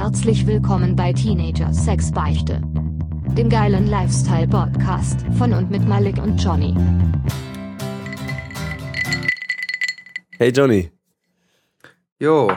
[0.00, 2.62] herzlich willkommen bei Teenager Sex Beichte.
[3.36, 6.74] Dem geilen Lifestyle-Podcast von und mit Malik und Johnny.
[10.38, 10.90] Hey Johnny,
[12.18, 12.50] Jo,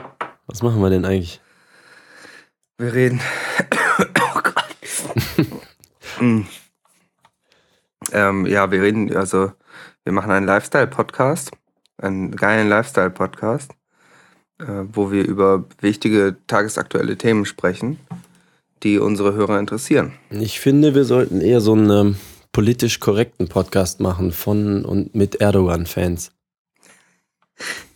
[0.48, 1.42] was machen wir denn eigentlich?
[2.78, 3.20] wir reden.
[4.00, 5.48] oh Gott.
[6.20, 6.48] Hm.
[8.14, 9.52] ähm, ja, wir reden, also
[10.06, 11.52] wir machen einen Lifestyle-Podcast,
[11.98, 13.76] einen geilen Lifestyle-Podcast,
[14.60, 18.00] wo wir über wichtige tagesaktuelle Themen sprechen,
[18.84, 20.14] die unsere Hörer interessieren.
[20.30, 22.16] Ich finde, wir sollten eher so einen ähm,
[22.52, 26.32] politisch korrekten Podcast machen von und mit Erdogan-Fans.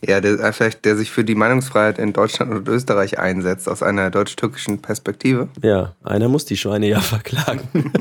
[0.06, 3.82] Ja, der, äh, vielleicht, der sich für die Meinungsfreiheit in Deutschland und Österreich einsetzt, aus
[3.82, 5.48] einer deutsch-türkischen Perspektive.
[5.62, 7.68] Ja, einer muss die Schweine ja verklagen.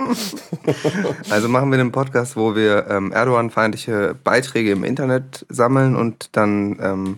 [1.30, 6.78] Also machen wir einen Podcast, wo wir ähm, Erdogan-feindliche Beiträge im Internet sammeln und dann
[6.80, 7.16] ähm,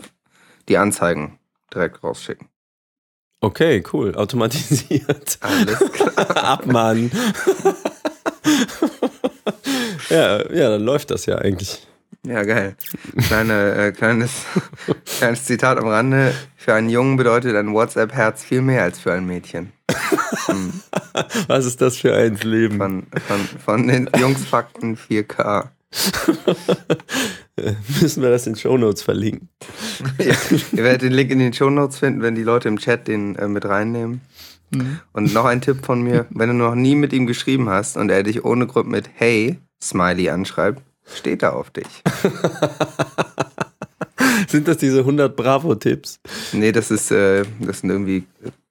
[0.69, 1.39] die Anzeigen
[1.73, 2.49] direkt rausschicken.
[3.41, 5.39] Okay, cool, automatisiert.
[5.41, 6.37] Alles klar.
[6.45, 7.11] Abmahnen.
[10.11, 11.87] ja, ja, dann läuft das ja eigentlich.
[12.25, 12.77] Ja, geil.
[13.27, 14.31] Kleine, äh, kleines,
[15.19, 16.33] kleines Zitat am Rande.
[16.57, 19.73] Für einen Jungen bedeutet ein WhatsApp-Herz viel mehr als für ein Mädchen.
[21.49, 22.79] Was ist das für ein Leben?
[22.79, 25.69] Von, von, von den Jungsfakten 4K.
[28.01, 29.49] Müssen wir das in Shownotes verlinken?
[30.19, 30.35] Ja,
[30.73, 33.49] ihr werdet den Link in den Shownotes finden, wenn die Leute im Chat den äh,
[33.49, 34.21] mit reinnehmen.
[35.13, 38.11] Und noch ein Tipp von mir, wenn du noch nie mit ihm geschrieben hast und
[38.11, 40.81] er dich ohne Grund mit Hey, Smiley anschreibt,
[41.15, 41.87] steht er auf dich.
[44.49, 46.21] Sind das diese 100 Bravo-Tipps?
[46.53, 48.25] Nee, das ist, äh, das sind irgendwie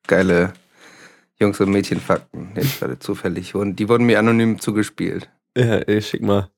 [0.08, 0.54] geile
[1.42, 2.52] Jungs- und Mädchenfakten.
[2.56, 3.56] Jetzt gerade zufällig.
[3.56, 5.30] Und die wurden mir anonym zugespielt.
[5.58, 6.50] Ja, ey, schick mal.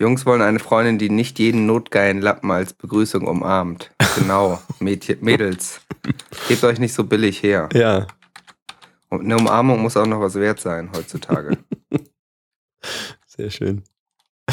[0.00, 3.90] Jungs wollen eine Freundin, die nicht jeden notgeilen Lappen als Begrüßung umarmt.
[4.16, 5.80] Genau, Mädchen, Mädels.
[6.48, 7.68] Gebt euch nicht so billig her.
[7.72, 8.06] Ja,
[9.10, 11.58] Und eine Umarmung muss auch noch was wert sein heutzutage.
[13.26, 13.82] sehr schön.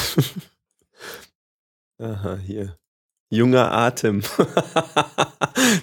[1.99, 2.77] Aha, hier.
[3.31, 4.21] Junger Atem.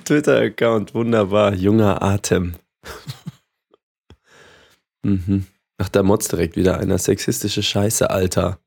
[0.04, 1.54] Twitter-Account, wunderbar.
[1.54, 2.54] Junger Atem.
[5.10, 5.46] Mhm.
[5.78, 6.96] Ach, da motzt direkt wieder einer.
[6.98, 8.58] Sexistische Scheiße, Alter.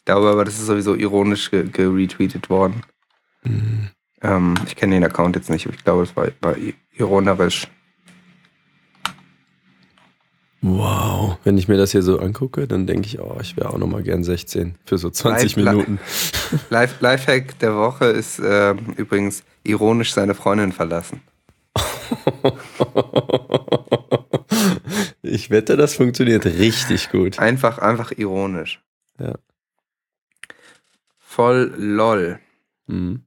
[0.00, 2.82] Ich glaube aber, das ist sowieso ironisch ge- geretweetet worden.
[3.42, 3.88] Mhm.
[4.20, 7.68] Ähm, ich kenne den Account jetzt nicht, aber ich glaube, es war, war i- ironerisch.
[10.60, 11.38] Wow.
[11.44, 13.86] Wenn ich mir das hier so angucke, dann denke ich, oh, ich wäre auch noch
[13.86, 16.00] mal gern 16 für so 20 Live- Minuten.
[16.70, 21.20] Life, Lifehack der Woche ist äh, übrigens ironisch seine Freundin verlassen.
[25.28, 27.38] ich wette, das funktioniert richtig gut.
[27.38, 28.80] Einfach, einfach ironisch.
[29.18, 29.34] Ja.
[31.18, 32.38] Voll lol.
[32.86, 33.22] Mhm.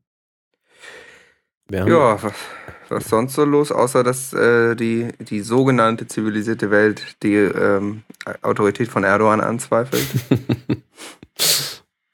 [1.72, 2.34] Ja, was,
[2.90, 8.04] was sonst so los, außer dass äh, die, die sogenannte zivilisierte Welt die ähm,
[8.42, 10.06] Autorität von Erdogan anzweifelt?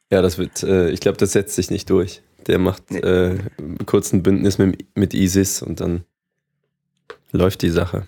[0.09, 2.21] Ja, das wird, äh, ich glaube, das setzt sich nicht durch.
[2.47, 2.99] Der macht Nee.
[2.99, 3.39] äh,
[3.85, 6.05] kurz ein Bündnis mit, mit ISIS und dann
[7.33, 8.07] läuft die Sache.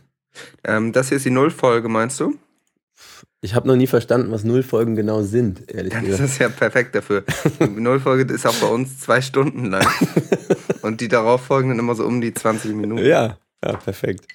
[0.63, 2.37] Ähm, das hier ist die Nullfolge, meinst du?
[3.41, 6.29] Ich habe noch nie verstanden, was Nullfolgen genau sind, ehrlich Dann ist gesagt.
[6.29, 7.23] das ja perfekt dafür.
[7.59, 9.87] Die Nullfolge ist auch bei uns zwei Stunden lang.
[10.81, 13.05] Und die darauffolgenden immer so um die 20 Minuten.
[13.05, 14.25] Ja, ja, perfekt.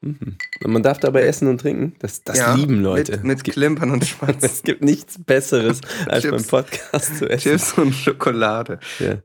[0.00, 0.36] Mhm.
[0.62, 1.96] Und man darf dabei essen und trinken.
[1.98, 3.12] Das, das Ja, lieben Leute.
[3.12, 4.44] Mit, mit gibt, Klimpern und Schmatzen.
[4.44, 6.46] es gibt nichts Besseres, als beim Chips.
[6.48, 7.50] Podcast zu essen.
[7.50, 8.78] Chips und Schokolade.
[9.00, 9.16] Ja.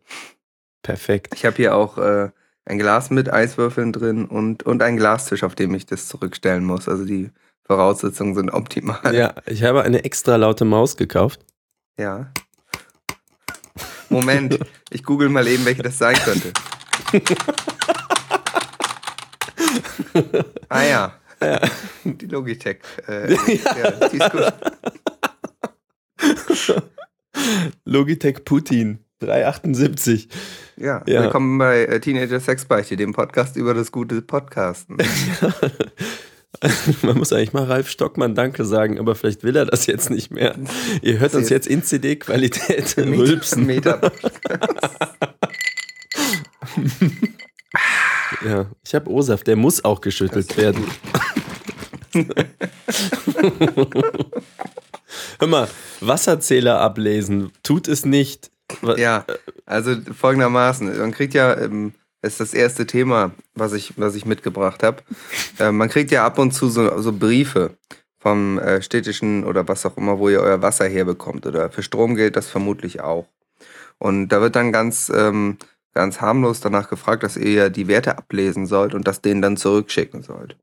[0.82, 1.34] Perfekt.
[1.36, 2.30] Ich habe hier auch äh,
[2.66, 6.88] ein Glas mit Eiswürfeln drin und, und einen Glastisch, auf dem ich das zurückstellen muss.
[6.88, 7.30] Also die
[7.64, 9.14] Voraussetzungen sind optimal.
[9.14, 11.42] Ja, ich habe eine extra laute Maus gekauft.
[11.98, 12.32] Ja.
[14.10, 14.60] Moment,
[14.90, 16.54] ich google mal eben, welche das sein könnte.
[20.70, 21.14] ah ja.
[22.04, 22.80] Die Logitech.
[23.08, 23.92] Äh, ja.
[24.10, 24.54] die ist gut.
[27.84, 30.28] Logitech Putin 378.
[30.76, 31.02] Ja.
[31.08, 31.24] Ja.
[31.24, 34.98] Willkommen bei äh, Teenager Sex Beichte, dem Podcast über das gute Podcasten.
[37.02, 40.32] Man muss eigentlich mal Ralf Stockmann Danke sagen, aber vielleicht will er das jetzt nicht
[40.32, 40.56] mehr.
[41.02, 43.66] Ihr hört uns jetzt in CD-Qualität rülpsen.
[43.66, 44.12] Meter.
[48.46, 50.86] Ja, ich habe O-Saft, der muss auch geschüttelt werden.
[55.40, 55.68] Hör mal,
[56.02, 58.52] Wasserzähler ablesen, tut es nicht.
[58.98, 59.26] Ja,
[59.66, 64.26] also folgendermaßen, man kriegt ja, ähm, das ist das erste Thema, was ich, was ich
[64.26, 65.04] mitgebracht habe.
[65.60, 67.78] Äh, man kriegt ja ab und zu so, so Briefe
[68.18, 71.46] vom äh, städtischen oder was auch immer, wo ihr euer Wasser herbekommt.
[71.46, 73.28] Oder für Strom gilt das vermutlich auch.
[73.98, 75.58] Und da wird dann ganz, ähm,
[75.94, 79.58] ganz harmlos danach gefragt, dass ihr ja die Werte ablesen sollt und das denen dann
[79.58, 80.58] zurückschicken sollt.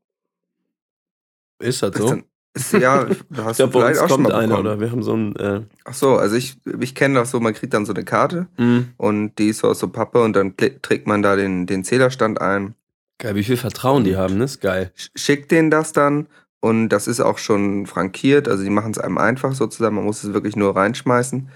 [1.59, 2.09] Ist das Ist so?
[2.09, 2.30] dann, ist,
[2.73, 4.59] ja, da hast ich du vielleicht auch schon mal bekommen.
[4.59, 5.35] oder wir haben so ein.
[5.37, 8.47] Äh, Ach so, also ich, ich kenne das so, man kriegt dann so eine Karte
[8.57, 8.83] mh.
[8.97, 12.41] und die ist so aus so Pappe und dann trägt man da den, den Zählerstand
[12.41, 12.75] ein,
[13.19, 14.45] Geil, wie viel Vertrauen die haben, ne?
[14.45, 14.91] Ist geil.
[14.97, 16.27] sch- schickt denen das dann
[16.59, 20.23] und das ist auch schon frankiert, also die machen es einem einfach sozusagen, man muss
[20.23, 21.47] es wirklich nur reinschmeißen.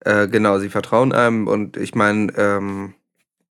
[0.00, 2.94] Äh, genau, sie vertrauen einem und ich meine, ähm,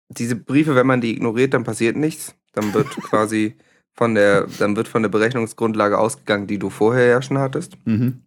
[0.09, 2.35] diese Briefe, wenn man die ignoriert, dann passiert nichts.
[2.53, 3.55] Dann wird quasi
[3.93, 7.77] von der, dann wird von der Berechnungsgrundlage ausgegangen, die du vorher ja schon hattest.
[7.85, 8.21] Mhm.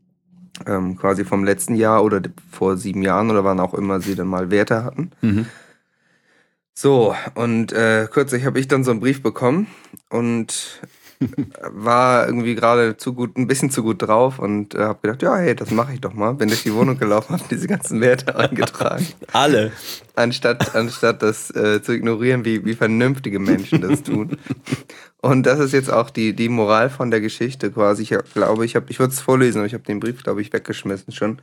[0.67, 4.29] Ähm, quasi vom letzten Jahr oder vor sieben Jahren oder wann auch immer sie dann
[4.29, 5.11] mal Werte hatten.
[5.21, 5.47] Mhm.
[6.73, 9.67] So, und äh, kürzlich habe ich dann so einen Brief bekommen
[10.11, 10.81] und
[11.61, 15.37] war irgendwie gerade zu gut, ein bisschen zu gut drauf und äh, habe gedacht, ja,
[15.37, 16.33] hey, das mache ich doch mal.
[16.33, 19.73] Bin durch die Wohnung gelaufen, habe diese ganzen Werte eingetragen, Alle.
[20.15, 24.37] anstatt, anstatt das äh, zu ignorieren, wie, wie vernünftige Menschen das tun.
[25.21, 28.03] Und das ist jetzt auch die, die Moral von der Geschichte quasi.
[28.03, 30.53] Ich glaube, ich habe, ich würde es vorlesen, aber ich habe den Brief, glaube ich,
[30.53, 31.41] weggeschmissen schon.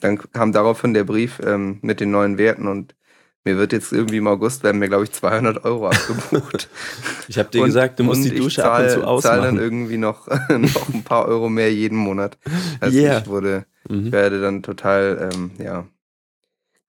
[0.00, 2.94] Dann kam daraufhin der Brief ähm, mit den neuen Werten und
[3.44, 6.68] mir wird jetzt irgendwie im August werden mir, glaube ich, 200 Euro abgebucht.
[7.28, 9.36] Ich habe dir Und- gesagt, du musst die ich Dusche zahl- ab und zu zahl
[9.38, 9.58] dann ausmachen.
[9.58, 12.36] irgendwie noch, noch ein paar Euro mehr jeden Monat.
[12.80, 13.18] Also Yeah.
[13.20, 14.12] ich wurde, ich Mhm.
[14.12, 15.86] werde dann total, ähm, ja,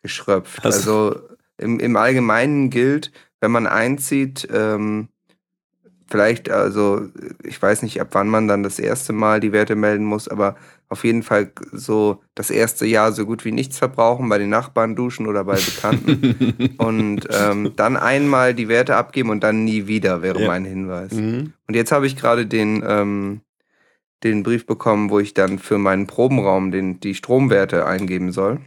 [0.01, 0.57] geschröpft.
[0.63, 1.15] Hast- Also
[1.57, 5.09] im, im Allgemeinen gilt, wenn man einzieht, ähm,
[6.09, 7.07] vielleicht, also
[7.43, 10.55] ich weiß nicht, ab wann man dann das erste Mal die Werte melden muss, aber
[10.93, 14.95] auf jeden Fall so das erste Jahr so gut wie nichts verbrauchen, bei den Nachbarn
[14.95, 20.21] duschen oder bei Bekannten und ähm, dann einmal die Werte abgeben und dann nie wieder,
[20.21, 20.47] wäre Ja.
[20.47, 21.11] mein Hinweis.
[21.11, 21.53] Mhm.
[21.67, 23.41] Und jetzt habe ich gerade den, ähm,
[24.23, 28.59] den Brief bekommen, wo ich dann für meinen Probenraum den, die Stromwerte eingeben soll.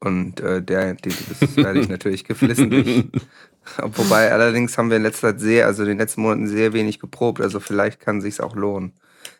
[0.00, 1.10] Und äh, der, die,
[1.40, 3.06] das werde ich natürlich geflissentlich.
[3.82, 6.98] Wobei allerdings haben wir in letzter Zeit sehr, also in den letzten Monaten sehr wenig
[6.98, 8.94] geprobt, also vielleicht kann sich's auch lohnen.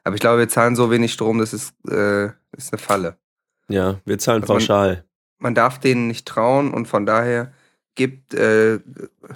[0.07, 2.27] Aber ich glaube, wir zahlen so wenig Strom, das ist, äh,
[2.57, 3.17] ist eine Falle.
[3.69, 5.05] Ja, wir zahlen Also man- pauschal.
[5.39, 7.53] Man darf denen nicht trauen und von daher
[7.97, 8.79] gibt, äh,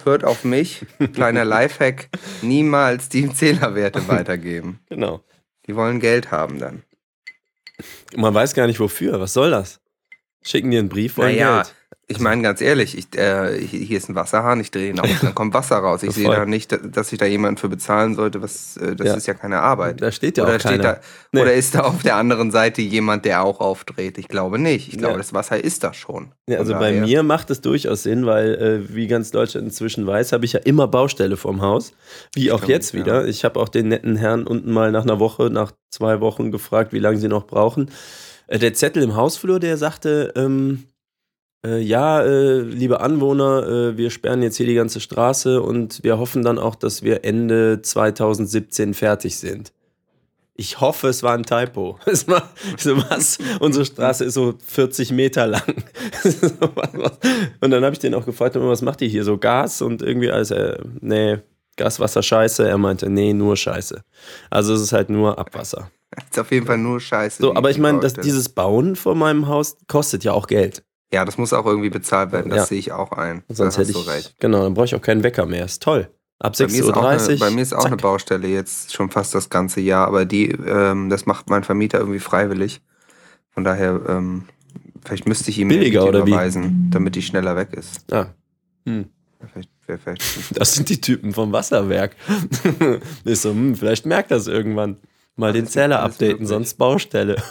[0.05, 2.07] hört auf mich, kleiner Lifehack,
[2.41, 4.79] niemals die Zählerwerte weitergeben.
[4.87, 5.21] Genau.
[5.67, 6.83] Die wollen Geld haben dann.
[8.15, 9.19] Man weiß gar nicht wofür.
[9.19, 9.80] Was soll das?
[10.43, 11.75] Schicken dir einen Brief, wollen Naja, Geld.
[12.07, 15.33] Ich meine ganz ehrlich, ich, äh, hier ist ein Wasserhahn, ich drehe ihn auf, dann
[15.33, 16.03] kommt Wasser raus.
[16.03, 19.13] Ich sehe da nicht, dass ich da jemanden für bezahlen sollte, was äh, das Ja.
[19.13, 20.01] ist ja keine Arbeit.
[20.01, 20.83] Da steht ja oder, auch steht keiner.
[20.95, 20.99] da,
[21.31, 21.41] Nee.
[21.41, 24.17] oder ist da auf der anderen Seite jemand, der auch aufdreht?
[24.17, 24.89] Ich glaube nicht.
[24.89, 25.17] Ich glaube, Ja.
[25.19, 26.33] das Wasser ist da schon.
[26.47, 30.33] Ja, also bei mir macht es durchaus Sinn, weil, äh, wie ganz Deutschland inzwischen weiß,
[30.33, 31.93] habe ich ja immer Baustelle vorm Haus.
[32.35, 33.25] Wie auch Stimmt, jetzt wieder.
[33.25, 36.91] Ich habe auch den netten Herrn unten mal nach einer Woche, nach zwei Wochen gefragt,
[36.91, 37.89] wie lange sie noch brauchen.
[38.51, 40.83] Äh, der Zettel im Hausflur, der sagte, ähm,
[41.65, 46.19] äh, ja, äh, liebe Anwohner, äh, wir sperren jetzt hier die ganze Straße und wir
[46.19, 49.71] hoffen dann auch, dass wir Ende 2017 fertig sind.
[50.53, 51.97] Ich hoffe, es war ein Typo.
[52.05, 53.37] Es war so was.
[53.61, 55.83] Unsere Straße ist so 40 Meter lang.
[57.61, 59.23] und dann habe ich den auch gefragt, was macht ihr hier?
[59.23, 61.37] So Gas und irgendwie alles, äh, nee,
[61.77, 62.67] Gas, Wasser, Scheiße.
[62.67, 64.03] Er meinte, nee, nur Scheiße.
[64.49, 65.89] Also es ist halt nur Abwasser.
[66.29, 67.41] Ist auf jeden Fall nur Scheiße.
[67.41, 70.83] So, aber ich meine, dass dieses Bauen vor meinem Haus kostet ja auch Geld.
[71.13, 72.65] Ja, das muss auch irgendwie bezahlt werden, das Ja.
[72.65, 73.43] sehe ich auch ein.
[73.49, 74.05] Sonst hätte hast ich.
[74.05, 74.35] du recht.
[74.39, 75.65] Genau, dann brauche ich auch keinen Wecker mehr.
[75.65, 76.09] Ist toll.
[76.39, 77.39] Ab Bei mir, ist auch eine, 6.30 Uhr.
[77.39, 78.01] bei mir ist auch eine zack.
[78.01, 82.19] Baustelle jetzt schon fast das ganze Jahr, aber die, ähm, das macht mein Vermieter irgendwie
[82.19, 82.81] freiwillig.
[83.51, 84.45] Von daher, ähm,
[85.05, 86.31] vielleicht müsste ich ihm Billiger, oder wie?
[86.31, 88.11] überweisen, damit die schneller weg ist.
[88.11, 88.27] Ah.
[88.85, 89.05] Hm.
[89.39, 90.23] Ja, Vielleicht, wär vielleicht
[90.59, 92.15] Das sind die Typen vom Wasserwerk.
[93.23, 94.97] ist so, hm, vielleicht merkt das irgendwann.
[95.35, 97.41] Mal den Zähler updaten, sonst Baustelle.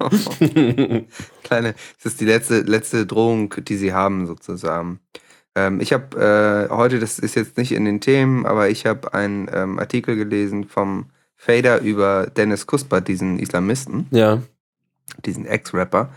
[1.42, 5.00] Kleine, das ist die letzte, letzte Drohung, die sie haben, sozusagen.
[5.54, 9.14] Ähm, ich habe äh, heute, das ist jetzt nicht in den Themen, aber ich habe
[9.14, 14.42] einen ähm, Artikel gelesen vom Fader über Dennis Kuspert, diesen Islamisten, ja.
[15.24, 16.10] diesen Ex-Rapper.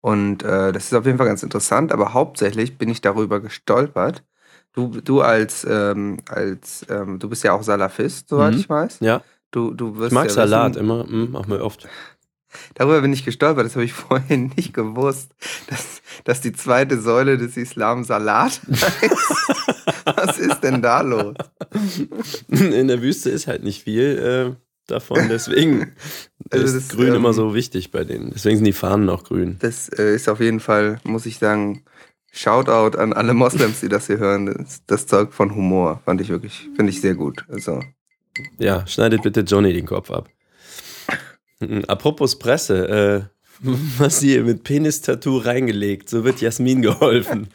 [0.00, 4.24] Und äh, das ist auf jeden Fall ganz interessant, aber hauptsächlich bin ich darüber gestolpert.
[4.72, 8.60] Du, du als, ähm, als ähm, du bist ja auch Salafist, soweit Mhm.
[8.60, 8.98] ich weiß.
[9.00, 9.22] Ja.
[9.50, 11.06] Du, du wirst Ich mag ja Salat wissen, immer.
[11.06, 11.88] Hm, machen wir oft.
[12.74, 15.32] Darüber bin ich gestolpert, das habe ich vorher nicht gewusst,
[15.68, 20.04] dass, dass die zweite Säule des Islam Salat heißt.
[20.04, 21.36] Was ist denn da los?
[22.48, 25.92] In der Wüste ist halt nicht viel äh, davon, deswegen
[26.50, 28.30] Also ist das, grün ähm, immer so wichtig bei denen.
[28.32, 29.56] Deswegen sind die Fahnen auch grün.
[29.60, 31.84] Das äh, ist auf jeden Fall, muss ich sagen,
[32.32, 34.46] Shoutout an alle Moslems, die das hier hören.
[34.46, 37.44] Das, das Zeug von Humor fand ich wirklich, finde ich sehr gut.
[37.48, 37.80] Also,
[38.58, 40.28] Ja, schneidet bitte Johnny den Kopf ab.
[41.60, 43.22] Mhm, Apropos Presse, äh,
[43.98, 47.48] was hier mit Penis-Tattoo reingelegt, so wird Jasmin geholfen.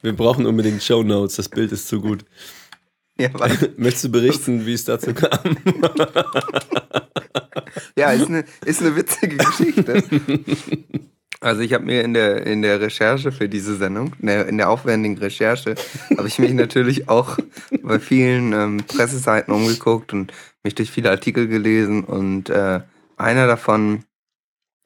[0.00, 2.24] Wir brauchen unbedingt Show Notes, das Bild ist zu gut.
[3.18, 3.30] Ja,
[3.76, 5.56] Möchtest du berichten, wie es dazu kam?
[7.96, 10.02] ja ist, eine, ist eine witzige Geschichte.
[11.42, 14.58] Also ich habe mir in der, in der Recherche für diese Sendung, in der, in
[14.58, 15.74] der aufwendigen Recherche,
[16.16, 17.36] habe ich mich natürlich auch
[17.82, 20.32] bei vielen ähm, Presseseiten umgeguckt und
[20.62, 22.04] mich durch viele Artikel gelesen.
[22.04, 22.80] Und äh,
[23.16, 24.04] einer davon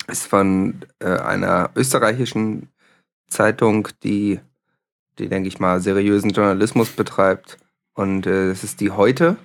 [0.08, 2.70] ist von äh, einer österreichischen
[3.28, 4.40] Zeitung, die,
[5.18, 7.58] die, denke ich mal, seriösen Journalismus betreibt.
[7.92, 9.36] Und äh, es ist die Heute.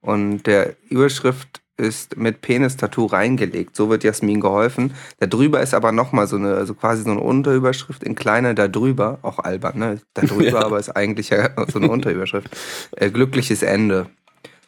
[0.00, 3.76] Und der Überschrift ist mit Penis-Tattoo reingelegt.
[3.76, 4.94] So wird Jasmin geholfen.
[5.18, 8.68] Da drüber ist aber nochmal so eine, also quasi so eine Unterüberschrift in kleiner da
[8.68, 10.00] drüber, auch albern, ne?
[10.14, 10.64] Da drüber, ja.
[10.64, 12.48] aber ist eigentlich ja so eine Unterüberschrift.
[12.92, 14.06] Äh, glückliches Ende.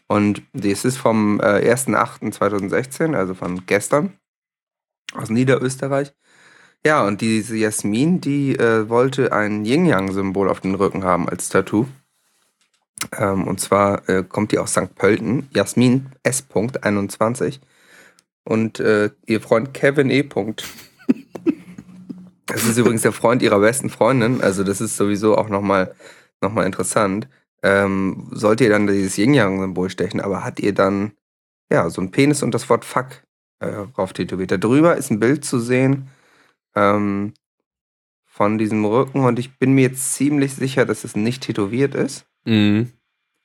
[0.06, 4.14] Und das ist vom äh, 1.8.2016, also von gestern,
[5.14, 6.12] aus Niederösterreich.
[6.86, 11.86] Ja, und diese Jasmin, die äh, wollte ein Yin-Yang-Symbol auf den Rücken haben als Tattoo.
[13.16, 14.94] Ähm, und zwar äh, kommt die aus St.
[14.94, 16.44] Pölten, Jasmin S.
[16.52, 17.60] 21
[18.44, 20.22] und äh, ihr Freund Kevin E.
[22.46, 25.94] das ist übrigens der Freund ihrer besten Freundin, also das ist sowieso auch nochmal
[26.40, 27.28] noch mal interessant.
[27.62, 31.12] Ähm, sollte ihr dann dieses Yin-Yang-Symbol stechen, aber hat ihr dann
[31.70, 33.24] ja so ein Penis und das Wort Fuck
[33.60, 34.52] äh, drauf tätowiert.
[34.52, 36.08] Darüber ist ein Bild zu sehen
[36.76, 37.34] ähm,
[38.24, 42.27] von diesem Rücken und ich bin mir jetzt ziemlich sicher, dass es nicht tätowiert ist.
[42.48, 42.92] Mhm.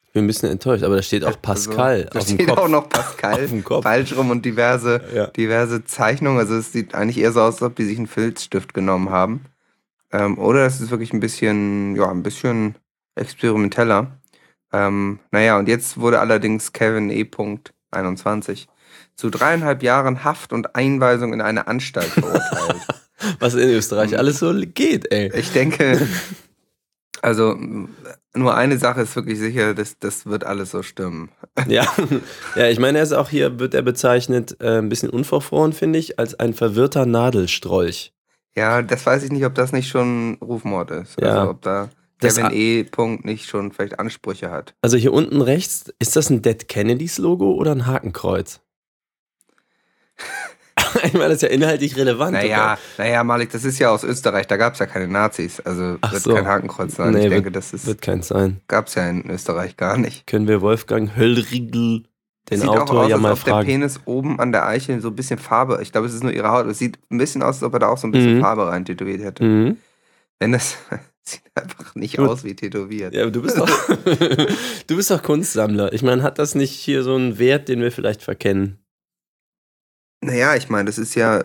[0.05, 2.03] Ich bin ein bisschen enttäuscht, aber da steht auch also, Pascal.
[2.03, 2.57] Also, da steht Kopf.
[2.59, 3.47] auch noch Pascal
[3.81, 5.27] falsch rum und diverse, ja.
[5.27, 6.37] diverse Zeichnungen.
[6.37, 9.45] Also es sieht eigentlich eher so aus, als ob die sich einen Filzstift genommen haben.
[10.11, 12.75] Ähm, oder es ist wirklich ein bisschen, ja, ein bisschen
[13.15, 14.11] experimenteller.
[14.71, 17.27] Ähm, naja, und jetzt wurde allerdings Kevin E.
[17.91, 18.67] 21
[19.15, 22.87] zu dreieinhalb Jahren Haft und Einweisung in eine Anstalt verurteilt.
[23.39, 25.31] Was in Österreich alles so geht, ey.
[25.35, 26.07] Ich denke,
[27.23, 27.57] also
[28.35, 31.29] nur eine Sache ist wirklich sicher, das, das wird alles so stimmen.
[31.67, 31.85] Ja,
[32.55, 35.99] ja ich meine, er ist auch hier, wird er bezeichnet, äh, ein bisschen unverfroren, finde
[35.99, 38.11] ich, als ein verwirrter Nadelstrolch.
[38.55, 41.21] Ja, das weiß ich nicht, ob das nicht schon Rufmord ist.
[41.21, 41.39] Ja.
[41.39, 41.89] Also ob da
[42.19, 42.83] Kevin E.
[42.83, 44.73] Punkt nicht schon vielleicht Ansprüche hat.
[44.81, 48.61] Also hier unten rechts, ist das ein Dead Kennedys Logo oder ein Hakenkreuz?
[51.03, 52.33] ich meine, das ist ja inhaltlich relevant.
[52.33, 55.59] Naja, naja, Malik, das ist ja aus Österreich, da gab es ja keine Nazis.
[55.59, 56.33] Also Ach wird so.
[56.33, 57.13] kein Hakenkreuz sein.
[57.13, 57.85] Nee, ich denke, das ist.
[57.85, 58.61] Wird keins sein.
[58.67, 60.27] Gab es ja in Österreich gar nicht.
[60.27, 62.03] Können wir Wolfgang Höllriegel,
[62.49, 63.67] den sieht Autor, auch aus, ja mal als fragen.
[63.67, 65.79] der Penis oben an der Eichel so ein bisschen Farbe.
[65.81, 66.65] Ich glaube, es ist nur ihre Haut.
[66.67, 68.41] Es sieht ein bisschen aus, als ob er da auch so ein bisschen mhm.
[68.41, 69.43] Farbe rein tätowiert hätte.
[69.43, 69.77] Mhm.
[70.39, 70.77] Wenn das.
[71.25, 72.27] Sieht einfach nicht Gut.
[72.27, 73.13] aus wie tätowiert.
[73.13, 73.69] Ja, du bist doch,
[74.87, 75.93] du bist doch Kunstsammler.
[75.93, 78.82] Ich meine, hat das nicht hier so einen Wert, den wir vielleicht verkennen?
[80.23, 81.43] Naja, ich meine, das ist ja,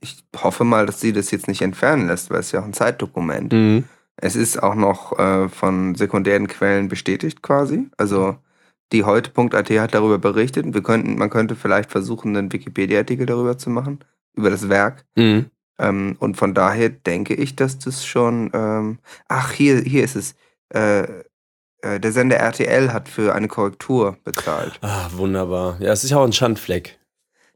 [0.00, 2.72] ich hoffe mal, dass sie das jetzt nicht entfernen lässt, weil es ja auch ein
[2.72, 3.52] Zeitdokument.
[3.52, 3.84] Mhm.
[4.16, 7.88] Es ist auch noch äh, von sekundären Quellen bestätigt quasi.
[7.96, 8.36] Also
[8.92, 13.70] die heute.at hat darüber berichtet wir könnten, man könnte vielleicht versuchen, einen Wikipedia-Artikel darüber zu
[13.70, 14.00] machen,
[14.34, 15.04] über das Werk.
[15.16, 15.46] Mhm.
[15.78, 18.50] Ähm, und von daher denke ich, dass das schon.
[18.52, 20.34] Ähm, ach, hier, hier ist es.
[20.74, 21.04] Äh,
[21.82, 24.78] äh, der Sender RTL hat für eine Korrektur bezahlt.
[24.82, 25.76] Ah, wunderbar.
[25.80, 26.99] Ja, es ist ja auch ein Schandfleck.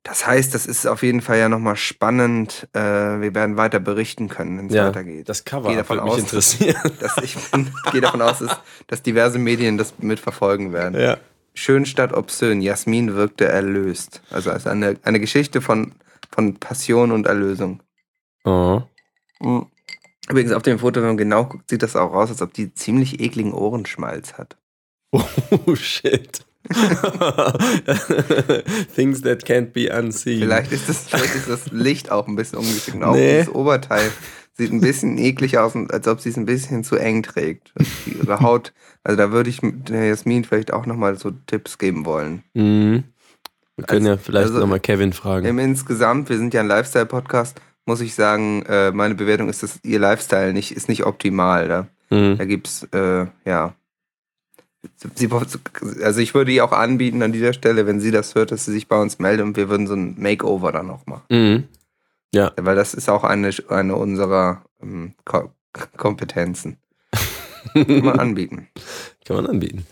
[0.04, 2.68] Das heißt, das ist auf jeden Fall ja nochmal spannend.
[2.74, 5.30] Äh, wir werden weiter berichten können, wenn es ja, weitergeht.
[5.30, 6.76] Das Cover gehe davon aus, mich interessieren.
[7.00, 7.36] Dass, dass ich
[7.90, 11.00] gehe davon aus, dass, dass, diverse Medien das mitverfolgen werden.
[11.00, 11.16] Ja.
[11.54, 12.60] Schön statt obszön.
[12.60, 14.20] Jasmin wirkte erlöst.
[14.30, 15.94] Also als eine, eine Geschichte von,
[16.30, 17.82] von Passion und Erlösung.
[18.44, 18.82] Oh.
[20.28, 22.74] Übrigens, auf dem Foto, wenn man genau guckt, sieht das auch aus, als ob die
[22.74, 24.58] ziemlich ekligen Ohrenschmalz hat.
[25.12, 26.44] Oh, shit.
[28.94, 30.40] Things that can't be unseen.
[30.40, 33.02] Vielleicht ist das, vielleicht ist das Licht auch ein bisschen ungeschickt.
[33.02, 33.38] Auch nee.
[33.38, 34.10] das Oberteil
[34.56, 37.72] sieht ein bisschen eklig aus, als ob sie es ein bisschen zu eng trägt.
[38.06, 42.44] Ihre Haut, also da würde ich der Jasmin vielleicht auch nochmal so Tipps geben wollen.
[42.54, 43.04] Mhm.
[43.76, 45.46] Wir können also, ja vielleicht also nochmal Kevin fragen.
[45.46, 49.80] Im Insgesamt, wir sind ja ein Lifestyle-Podcast, muss ich sagen, äh, meine Bewertung ist, dass
[49.82, 51.68] ihr Lifestyle nicht, ist nicht optimal.
[51.68, 52.38] Da, mhm.
[52.38, 53.74] da gibt es, äh, ja,
[55.14, 55.30] Sie,
[56.02, 58.72] also ich würde ihr auch anbieten an dieser Stelle, wenn sie das hört, dass sie
[58.72, 61.24] sich bei uns meldet und wir würden so ein Makeover dann noch machen.
[61.30, 61.68] Mhm.
[62.34, 62.52] Ja.
[62.56, 65.50] Weil das ist auch eine, eine unserer ähm, Ko
[65.96, 66.78] Kompetenzen.
[67.72, 68.68] Kann man anbieten.
[69.24, 69.86] Kann man anbieten.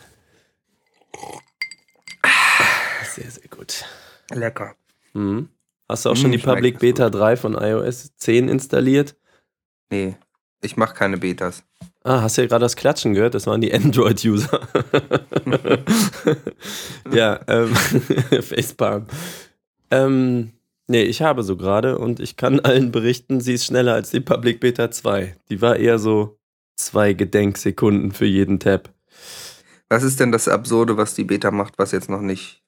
[3.14, 3.84] Sehr, sehr gut.
[4.30, 4.74] Lecker.
[5.12, 5.48] Mhm.
[5.88, 7.20] Hast du auch schon mmh, die Public Beta gut.
[7.20, 9.16] 3 von iOS 10 installiert?
[9.90, 10.16] Nee,
[10.62, 11.64] ich mache keine Betas.
[12.04, 13.34] Ah, hast du ja gerade das Klatschen gehört?
[13.34, 14.60] Das waren die Android-User.
[17.12, 19.06] ja, ähm, Facepalm.
[19.90, 20.52] Ähm,
[20.88, 24.20] nee, ich habe so gerade und ich kann allen berichten, sie ist schneller als die
[24.20, 25.36] Public Beta 2.
[25.48, 26.38] Die war eher so
[26.76, 28.90] zwei Gedenksekunden für jeden Tab.
[29.88, 32.62] Was ist denn das Absurde, was die Beta macht, was jetzt noch nicht.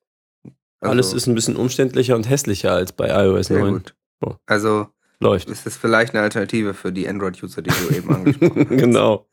[0.81, 3.73] also- Alles ist ein bisschen umständlicher und hässlicher als bei iOS sehr 9.
[3.73, 3.95] gut.
[4.23, 4.37] So.
[4.47, 4.89] Also
[5.21, 5.49] Läuft.
[5.49, 8.79] ist das vielleicht eine Alternative für die Android-User, die du eben angesprochen hast.
[8.79, 9.27] genau.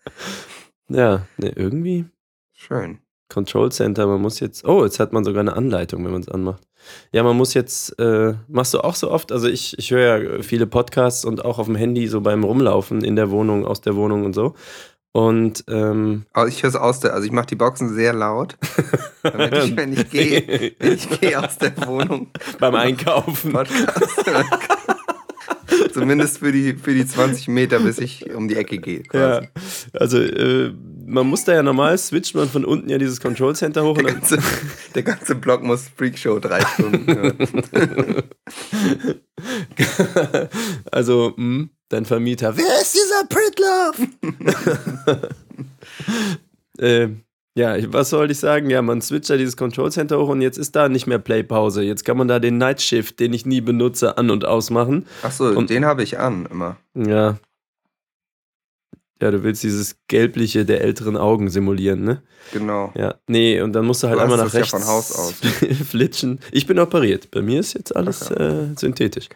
[0.89, 2.05] Ja, ne, irgendwie
[2.53, 2.99] Schön.
[3.29, 6.27] Control Center, man muss jetzt, oh, jetzt hat man sogar eine Anleitung, wenn man es
[6.27, 6.61] anmacht.
[7.13, 10.41] Ja, man muss jetzt, äh, machst du auch so oft, also ich, ich höre ja
[10.43, 13.95] viele Podcasts und auch auf dem Handy so beim Rumlaufen in der Wohnung, aus der
[13.95, 14.53] Wohnung und so.
[15.13, 18.57] Und ähm, Aber ich höre es aus der, also ich mache die Boxen sehr laut,
[19.23, 23.53] damit ich, wenn ich gehe, wenn ich gehe aus der Wohnung, beim Einkaufen.
[23.53, 24.25] Podcast.
[25.93, 29.03] Zumindest für die, für die 20 Meter, bis ich um die Ecke gehe.
[29.13, 29.47] Ja, Quasi.
[29.93, 30.73] also äh,
[31.05, 34.05] man muss da ja normal switcht man von unten ja dieses Control Center hoch Der,
[34.13, 34.37] ganze,
[34.95, 37.07] der ganze Block muss Freakshow drei Stunden
[40.91, 44.07] also mh, dein Vermieter, wer ist dieser Pritlove?
[46.77, 47.09] äh,
[47.57, 48.69] ja, was soll ich sagen?
[48.69, 51.81] Ja, man switcht da dieses Control Center hoch und jetzt ist da nicht mehr Play-Pause.
[51.83, 55.05] Jetzt kann man da den Night Shift, den ich nie benutze, an- und ausmachen.
[55.23, 56.77] Achso, Und- den habe ich an immer.
[56.95, 57.37] Ja.
[59.21, 62.23] Ja, du willst dieses Gelbliche der älteren Augen simulieren, ne?
[62.53, 62.91] Genau.
[62.95, 65.11] Ja, nee, und dann musst du halt Du einmal nach das ja rechts von Haus
[65.15, 65.33] aus.
[65.89, 66.39] flitschen.
[66.51, 67.29] Ich bin operiert.
[67.29, 69.29] Bei mir ist jetzt alles Ach äh, synthetisch.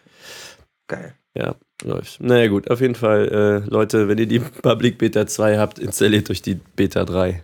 [0.88, 1.14] Geil.
[1.38, 1.54] Ja,
[1.84, 2.20] läuft.
[2.20, 6.32] Naja, gut, auf jeden Fall, äh, Leute, wenn ihr die Public Beta 2 habt, installiert
[6.32, 7.44] euch die Beta 3.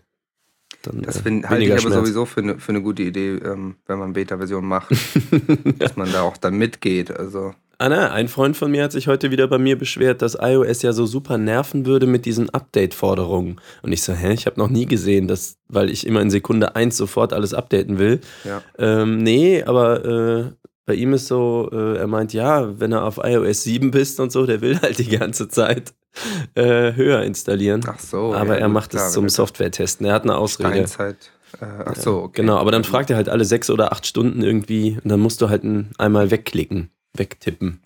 [0.84, 1.96] Dann, Das äh, find, halte ich aber Schmerz.
[1.96, 4.92] sowieso für eine für eine gute Idee, ähm, wenn man Beta-Version macht,
[5.80, 7.12] dass man da auch dann mitgeht.
[7.12, 10.84] Also Anna, ein Freund von mir hat sich heute wieder bei mir beschwert, dass iOS
[10.84, 13.60] ja so super nerven würde mit diesen Update-Forderungen.
[13.82, 16.76] Und ich so, hä, ich habe noch nie gesehen, dass, weil ich immer in Sekunde
[16.76, 18.20] 1 sofort alles updaten will.
[18.44, 18.62] ja.
[18.78, 20.52] Ähm, nee, aber äh,
[20.86, 24.32] bei ihm ist so, äh, er meint, ja, wenn er auf iOS 7 bist und
[24.32, 25.94] so, der will halt die ganze Zeit
[26.56, 27.82] äh, höher installieren.
[27.88, 28.34] Ach so.
[28.34, 30.06] aber ja, er gut, macht es zum Software-Testen.
[30.06, 30.70] Er hat eine Ausrede.
[30.88, 31.32] Steinzeit.
[31.60, 32.42] Äh, ach so, okay.
[32.42, 35.42] Genau, aber dann fragt er halt alle sechs oder acht Stunden irgendwie und dann musst
[35.42, 37.82] du halt ein, einmal wegklicken, wegtippen.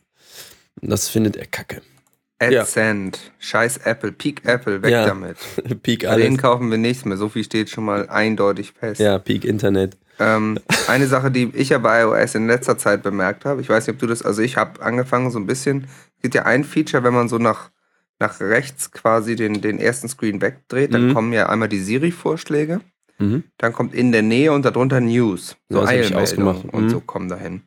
[0.82, 1.82] Und das findet er kacke.
[2.42, 2.62] ja.
[2.62, 3.20] AdSend.
[3.40, 4.12] Scheiß Apple.
[4.12, 4.82] Peak Apple.
[4.84, 5.06] Weg Ja.
[5.06, 5.38] damit.
[5.84, 6.42] Peak Bei denen alles.
[6.42, 7.18] kaufen wir nichts mehr.
[7.18, 9.00] So viel steht schon mal eindeutig fest.
[9.00, 9.98] Ja, Peak Internet.
[10.20, 13.88] Ähm, eine Sache, die ich ja bei iOS in letzter Zeit bemerkt habe, ich weiß
[13.88, 16.64] nicht, ob du das, also ich habe angefangen so ein bisschen, es gibt ja ein
[16.64, 17.70] Feature, wenn man so nach,
[18.20, 21.14] nach rechts quasi den, den ersten Screen wegdreht, dann Mhm.
[21.14, 22.82] kommen ja einmal die Siri-Vorschläge,
[23.20, 23.44] Mhm.
[23.58, 26.90] dann kommt in der Nähe und darunter News, so Ja, Eilmeldungen und Mhm.
[26.90, 27.62] so kommen dahin.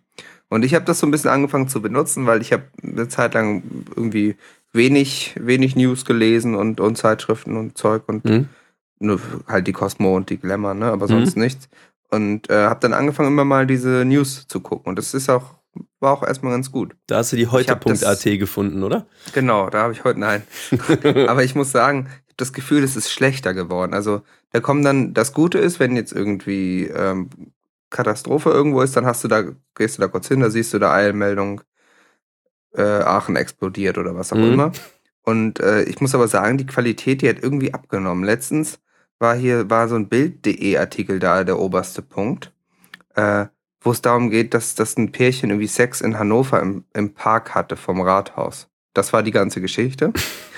[0.48, 3.34] Und ich habe das so ein bisschen angefangen zu benutzen, weil ich habe eine Zeit
[3.34, 3.62] lang
[3.94, 4.36] irgendwie
[4.72, 8.48] wenig, wenig News gelesen und, und Zeitschriften und Zeug und Mhm.
[9.00, 10.86] nur halt die Cosmo und die Glamour, ne?
[10.86, 11.10] aber Mhm.
[11.10, 11.68] sonst nichts.
[12.10, 14.88] Und äh, habe dann angefangen, immer mal diese News zu gucken.
[14.88, 15.56] Und das ist auch,
[16.00, 16.96] war auch erstmal ganz gut.
[17.06, 19.06] Da hast du die heute.at gefunden, oder?
[19.32, 20.42] Genau, da habe ich heute, nein.
[21.28, 23.94] aber ich muss sagen, ich habe das Gefühl, es ist schlechter geworden.
[23.94, 27.30] Also da kommen dann, das Gute ist, wenn jetzt irgendwie ähm,
[27.90, 30.78] Katastrophe irgendwo ist, dann hast du da, gehst du da kurz hin, da siehst du
[30.78, 31.62] da Eilmeldung,
[32.74, 34.52] äh, Aachen explodiert oder was auch Mhm.
[34.52, 34.72] immer.
[35.22, 38.24] Und äh, ich muss aber sagen, die Qualität, die hat irgendwie abgenommen.
[38.24, 38.78] Letztens
[39.18, 42.52] war hier, war so ein Bild.de Artikel da, der oberste Punkt,
[43.14, 43.46] äh,
[43.80, 47.54] wo es darum geht, dass, dass ein Pärchen irgendwie Sex in Hannover im, im Park
[47.54, 48.68] hatte vom Rathaus.
[48.94, 50.12] Das war die ganze Geschichte.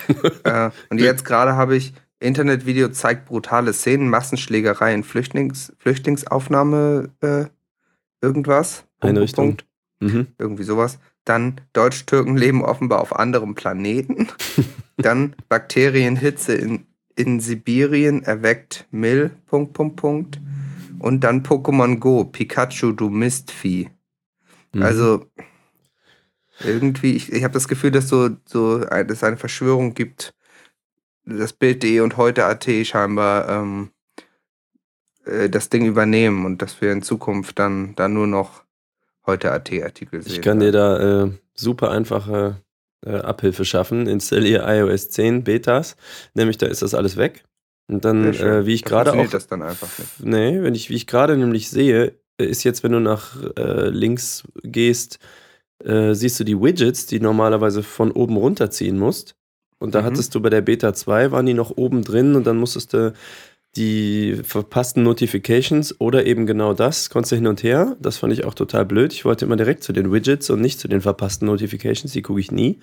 [0.45, 7.47] äh, und jetzt gerade habe ich Internetvideo zeigt brutale Szenen, Massenschlägerei in Flüchtlings, Flüchtlingsaufnahme, äh,
[8.21, 8.85] irgendwas.
[9.01, 9.57] Einrichtung.
[10.01, 10.29] Mhm.
[10.39, 10.99] Irgendwie sowas.
[11.25, 14.29] Dann Deutsch-Türken leben offenbar auf anderem Planeten.
[14.97, 19.31] Dann Bakterienhitze in, in Sibirien erweckt Mill.
[19.47, 20.41] Punkt, Punkt, Punkt.
[21.01, 23.89] Und dann Pokémon Go, Pikachu, du Mistvieh.
[24.73, 24.83] Mhm.
[24.83, 25.27] Also
[26.65, 30.35] irgendwie, ich, ich habe das Gefühl, dass so, so ein, dass es eine Verschwörung gibt,
[31.25, 33.91] dass Bild.de und heute.at scheinbar ähm,
[35.25, 38.65] äh, das Ding übernehmen und dass wir in Zukunft dann, dann nur noch
[39.27, 40.33] heute.at Artikel sehen.
[40.33, 42.57] Ich kann dir da äh, super einfache
[43.05, 44.07] äh, Abhilfe schaffen.
[44.07, 45.97] Installiere iOS 10 Betas,
[46.35, 47.45] nämlich da ist das alles weg.
[47.91, 49.29] Und dann, äh, wie ich gerade auch.
[49.31, 50.21] das dann einfach nicht.
[50.25, 53.89] Nee, wenn ich, wie ich gerade nämlich sehe, äh, ist jetzt, wenn du nach äh,
[53.89, 55.19] links gehst,
[55.85, 59.35] äh, siehst du die Widgets, die normalerweise von oben runterziehen musst.
[59.79, 60.07] Und da Mhm.
[60.07, 63.13] hattest du bei der Beta 2, waren die noch oben drin und dann musstest du
[63.77, 67.97] die verpassten Notifications oder eben genau das, konntest du hin und her.
[68.01, 69.13] Das fand ich auch total blöd.
[69.13, 72.41] Ich wollte immer direkt zu den Widgets und nicht zu den verpassten Notifications, die gucke
[72.41, 72.81] ich nie.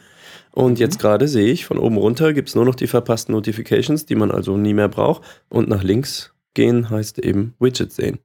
[0.57, 0.77] Und Mhm.
[0.77, 4.15] jetzt gerade sehe ich, von oben runter gibt es nur noch die verpassten Notifications, die
[4.15, 5.21] man also nie mehr braucht.
[5.49, 8.17] Und nach links gehen heißt eben Widgets sehen.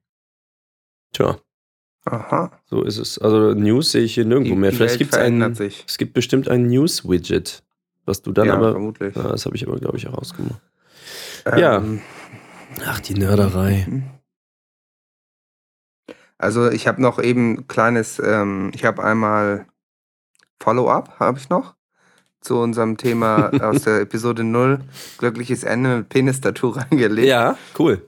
[1.12, 1.37] Tja,
[2.07, 2.51] Aha.
[2.64, 3.18] so ist es.
[3.18, 4.71] Also News sehe ich hier nirgendwo Die- mehr.
[4.71, 5.85] die Vielleicht gibt es verändert ein, sich.
[5.87, 7.62] es gibt bestimmt ein News-Widget.
[8.07, 8.73] Was du dann ja, aber.
[8.73, 9.14] vermutlich.
[9.14, 10.61] Ja, das habe ich aber, glaube ich, auch ausgemacht.
[11.57, 11.77] ja.
[11.77, 12.01] Ähm,
[12.87, 13.87] Ach, die Nörderei.
[16.38, 19.66] Also ich habe noch eben ein kleines, ähm, ich habe einmal
[20.61, 21.75] Follow-up, habe ich noch,
[22.42, 24.81] zu unserem Thema aus der Episode 0,
[25.18, 27.26] glückliches Ende mit Penis-Tattoo reingelegt.
[27.28, 28.07] Ja, cool.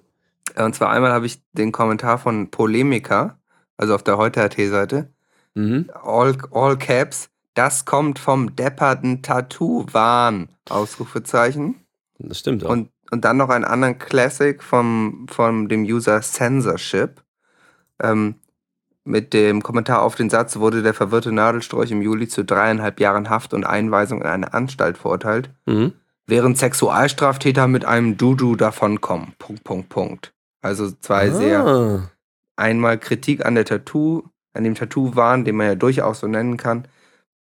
[0.56, 3.38] Und zwar einmal habe ich den Kommentar von Polemica,
[3.76, 5.08] also auf der Heute.at-Seite,
[5.56, 5.88] Mhm.
[6.02, 11.76] all, all Caps, das kommt vom depperten Tattoo-Wahn, Ausrufezeichen.
[12.18, 12.70] Das stimmt auch.
[12.70, 17.22] Und, und dann noch einen anderen Classic vom, von dem User Censorship.
[18.02, 18.34] Ähm,
[19.04, 23.28] mit dem Kommentar auf den Satz wurde der verwirrte Nadelsträuch im Juli zu dreieinhalb Jahren
[23.30, 25.92] Haft und Einweisung in eine Anstalt verurteilt, mhm.
[26.26, 29.34] während Sexualstraftäter mit einem Dudu davonkommen.
[29.38, 30.32] Punkt, Punkt, Punkt.
[30.62, 32.10] Also zwei sehr Ah.
[32.56, 34.22] einmal Kritik an der Tattoo,
[34.54, 36.88] an dem Tattoo-Wahn, den man ja durchaus so nennen kann.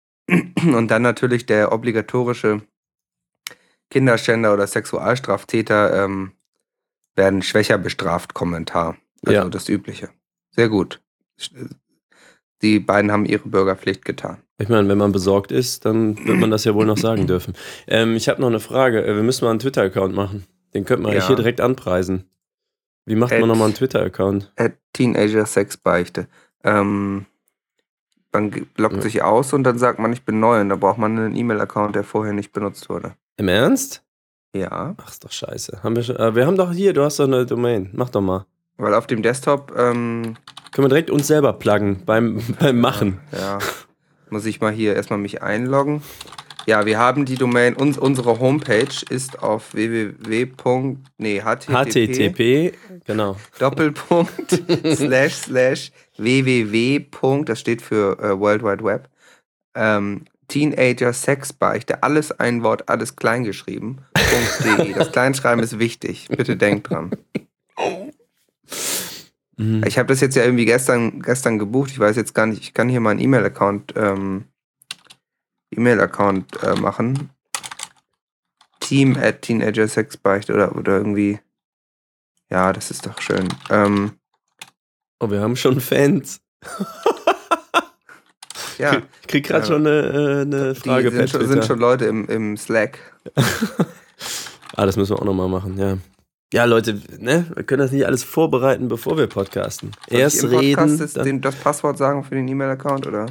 [0.29, 2.61] Und dann natürlich der obligatorische
[3.89, 6.31] Kinderschänder oder Sexualstraftäter ähm,
[7.15, 8.95] werden schwächer bestraft, Kommentar.
[9.25, 9.49] Also Ja.
[9.49, 10.09] das Übliche.
[10.51, 11.01] Sehr gut.
[12.61, 14.37] Die beiden haben ihre Bürgerpflicht getan.
[14.57, 17.53] Ich meine, wenn man besorgt ist, dann wird man das ja wohl noch sagen dürfen.
[17.87, 19.03] Ähm, ich habe noch eine Frage.
[19.05, 20.45] Äh, Wir müssen mal einen Twitter-Account machen.
[20.73, 21.25] Den könnte man Ja.
[21.25, 22.25] hier direkt anpreisen.
[23.05, 24.51] Wie macht At- man nochmal einen Twitter-Account?
[24.57, 26.27] At Teenager Sexbeichte.
[26.63, 27.25] Ähm,
[28.33, 29.01] man loggt Ja.
[29.01, 31.95] sich aus und dann sagt man, ich bin neu und da braucht man einen E-Mail-Account,
[31.95, 33.13] der vorher nicht benutzt wurde.
[33.37, 34.03] Im Ernst?
[34.53, 34.93] Ja.
[34.97, 35.81] Ach, ist doch scheiße.
[35.81, 37.89] Haben wir, schon, äh, wir haben doch hier, du hast doch eine Domain.
[37.93, 38.45] Mach doch mal.
[38.77, 40.35] Weil auf dem Desktop ähm,
[40.71, 43.19] Können wir direkt uns selber pluggen beim, beim Machen.
[43.31, 43.59] Ja.
[44.29, 46.01] Muss ich mal hier erstmal mich einloggen.
[46.65, 50.97] Ja, wir haben die Domain, uns, unsere Homepage ist auf www.
[51.17, 52.73] Nee, http, HTTP,
[53.05, 53.37] genau.
[53.57, 54.51] Doppelpunkt
[54.93, 57.05] slash slash www.
[57.45, 59.09] Das steht für äh, World Wide Web.
[59.73, 63.99] Ähm, Teenager Sexbeichte, alles ein Wort, alles klein geschrieben.
[64.63, 64.93] .de.
[64.93, 66.27] Das Kleinschreiben ist wichtig.
[66.29, 67.11] Bitte denkt dran.
[69.59, 69.83] Mhm.
[69.85, 71.91] Ich habe das jetzt ja irgendwie gestern, gestern gebucht.
[71.91, 74.45] Ich weiß jetzt gar nicht, ich kann hier meinen E-Mail-Account ähm,
[75.71, 77.29] E-Mail-Account äh, machen.
[78.79, 81.39] Team at Teenager Sexbeichte oder, oder irgendwie.
[82.49, 83.47] Ja, das ist doch schön.
[83.69, 84.13] Ähm,
[85.21, 86.39] Oh, wir haben schon Fans.
[88.77, 89.65] ja, Ich krieg gerade Ja.
[89.65, 92.97] schon eine, äh, eine Frage per sind schon, sind schon Leute im, im Slack.
[94.77, 95.97] ah, das müssen wir auch nochmal machen, ja.
[96.51, 99.91] Ja, Leute, ne, wir können das nicht alles vorbereiten, bevor wir podcasten.
[100.09, 103.27] Soll Erst ich Podcast reden, den, das Passwort sagen für den E-Mail-Account, oder?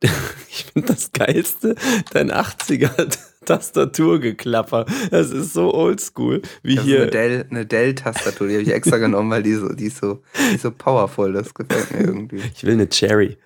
[0.48, 1.74] ich finde das Geilste,
[2.12, 4.86] dein 80er-Tastaturgeklapper.
[5.10, 7.02] Das ist so oldschool, wie Das ist hier.
[7.02, 10.22] eine Dell, eine Dell-Tastatur, die habe ich extra genommen, weil die so, die ist so,
[10.48, 12.40] die ist so powerful, das gefällt mir irgendwie.
[12.54, 13.36] Ich will eine Cherry.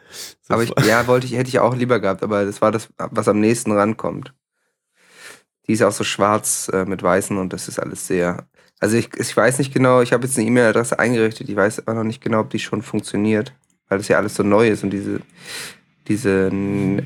[0.43, 2.91] So Aber ich, ja, wollte ich, hätte ich auch lieber gehabt, aber das war das,
[2.99, 4.35] was am nächsten rankommt.
[5.67, 8.47] Die ist auch so schwarz äh, mit weißen und das ist alles sehr.
[8.79, 11.95] Also ich, ich weiß nicht genau, ich habe jetzt eine E-Mail-Adresse eingerichtet, ich weiß aber
[11.95, 13.55] noch nicht genau, ob die schon funktioniert,
[13.89, 15.21] weil das ja alles so neu ist und diese,
[16.09, 16.51] diese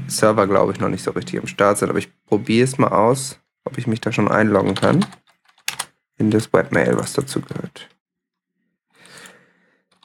[0.09, 1.91] Server, glaube ich, noch nicht so richtig am Start sind.
[1.91, 5.07] Aber ich probiere es mal aus, ob ich mich da schon einloggen kann.
[6.19, 7.89] In das Webmail, was dazu gehört.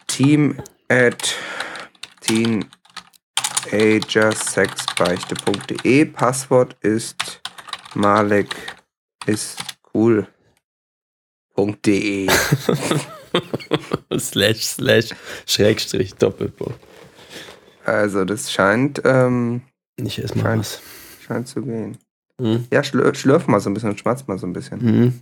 [0.07, 1.35] Team at
[2.21, 2.65] teen
[3.71, 6.05] agersexbeichte.de.
[6.05, 7.41] Passwort ist
[7.95, 8.55] Malek
[9.25, 9.57] ist
[9.93, 10.27] cool.
[11.55, 12.27] .de.
[14.17, 15.09] slash, slash,
[15.45, 16.79] Schrägstrich, Doppelpunkt.
[17.85, 19.61] Also das scheint, ähm,
[19.97, 20.81] Ich esse mal Scheint- was.
[21.25, 21.97] scheint zu gehen.
[22.39, 22.65] Hm?
[22.71, 24.81] Ja, schlür, schlürf mal so ein bisschen und schmatz mal so ein bisschen.
[24.81, 25.21] Hm.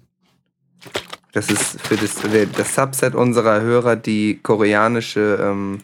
[1.33, 2.15] Das ist für das,
[2.55, 5.79] das Subset unserer Hörer die koreanische, ähm,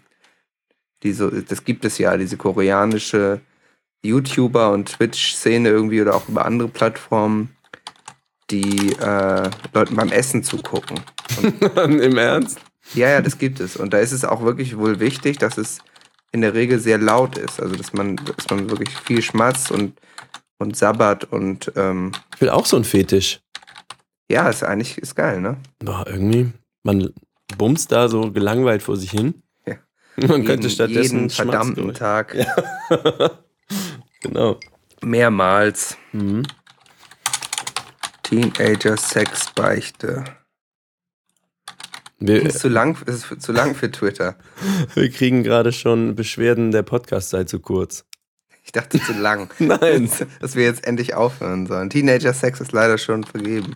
[1.03, 3.41] die so, das gibt es ja, diese koreanische
[4.03, 7.49] YouTuber und Twitch-Szene irgendwie oder auch über andere Plattformen,
[8.51, 10.99] die äh, Leuten beim Essen zugucken.
[11.75, 12.59] Im Ernst?
[12.95, 13.77] Ja, ja, das gibt es.
[13.77, 15.79] Und da ist es auch wirklich wohl wichtig, dass es
[16.31, 17.61] in der Regel sehr laut ist.
[17.61, 19.99] Also dass man, dass man wirklich viel schmatzt und,
[20.57, 23.39] und sabbert und ähm, Ich will auch so einen Fetisch.
[24.29, 25.57] ja, ist eigentlich ist geil, ne?
[25.79, 26.51] Boah, irgendwie,
[26.83, 27.09] man
[27.57, 29.41] bumst da so gelangweilt vor sich hin.
[29.67, 29.75] Ja.
[30.27, 32.55] Man könnte stattdessen jeden verdammten Tag Ja.
[34.21, 34.59] genau.
[35.01, 36.43] mehrmals Mhm.
[38.29, 40.23] Teenager Sex Beichte.
[42.19, 44.35] Wir, Ist zu lang, ist zu lang für Twitter.
[44.93, 48.05] wir kriegen gerade schon Beschwerden, der Podcast sei zu kurz.
[48.63, 49.49] Ich dachte zu lang.
[49.59, 50.11] Nein.
[50.41, 51.89] Dass wir jetzt endlich aufhören sollen.
[51.89, 53.73] Teenager Sex ist leider schon vergeben.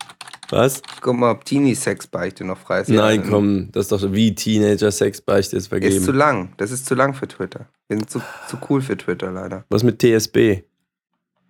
[0.52, 0.84] Was?
[1.02, 2.90] Guck mal, ob Teenie Sex Beichte noch frei ist.
[2.90, 6.16] Nein, komm, das ist doch so wie Teenager-Sex-Beichte ist Ist zu vergeben.
[6.16, 6.54] lang.
[6.58, 7.70] Das ist zu lang für Twitter.
[7.88, 9.66] Wir sind zu, zu cool für Twitter leider.
[9.70, 10.62] Was mit TSB?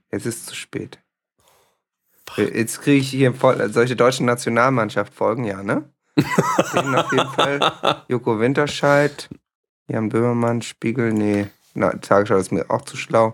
[0.09, 1.02] Jetzt ist es zu spät.
[2.37, 5.89] Jetzt kriege ich hier voll, solche deutschen Nationalmannschaft folgen, ja, ne?
[6.15, 7.59] Auf jeden Fall
[8.07, 9.29] Joko Winterscheid,
[9.87, 11.47] Jan Böhmermann, Spiegel, nee.
[11.75, 13.33] Na, Tagesschau ist mir auch zu schlau.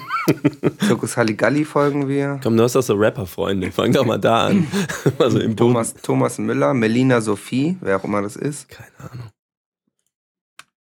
[0.86, 2.40] Zirkus Halligalli folgen wir.
[2.42, 3.70] Komm, du hast doch so Rapper-Freunde.
[3.70, 4.66] Fang doch mal da an.
[5.18, 5.74] also im Boden.
[5.74, 8.70] Thomas, Thomas Müller, Melina Sophie, wer auch immer das ist.
[8.70, 9.30] Keine Ahnung.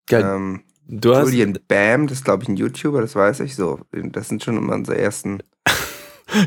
[0.09, 0.25] Geil.
[0.25, 1.27] Ähm, du hast.
[1.27, 3.81] Julian Bam, das ist glaube ich ein YouTuber, das weiß ich so.
[3.93, 5.43] Das sind schon immer unsere ersten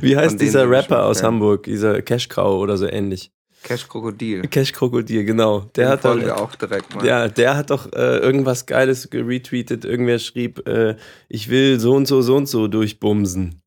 [0.02, 1.23] Wie heißt dieser Rapper aus.
[1.23, 1.63] Hamburg?
[1.63, 3.32] Dieser Cash Cow oder so ähnlich.
[3.63, 4.41] Cash Krokodil.
[4.47, 5.62] Cash Krokodil, genau.
[5.75, 7.06] Der Den hat doch, wir auch direkt mal.
[7.06, 9.84] ja, der hat doch äh, irgendwas Geiles retweetet.
[9.84, 10.95] Irgendwer schrieb, äh,
[11.28, 13.62] ich will so und so, so und so durchbumsen.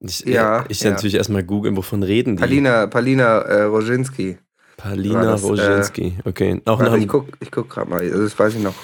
[0.00, 0.90] Ich, Ja, äh, ich ja.
[0.90, 2.40] natürlich erstmal googeln, wovon reden die?
[2.40, 4.38] Palina, Palina äh, Roginski.
[4.76, 6.18] Palina das, äh, Roginski.
[6.24, 6.60] okay.
[6.66, 8.00] Auch Warte, ich guck, ich guck gerade mal.
[8.00, 8.74] Also das weiß ich noch.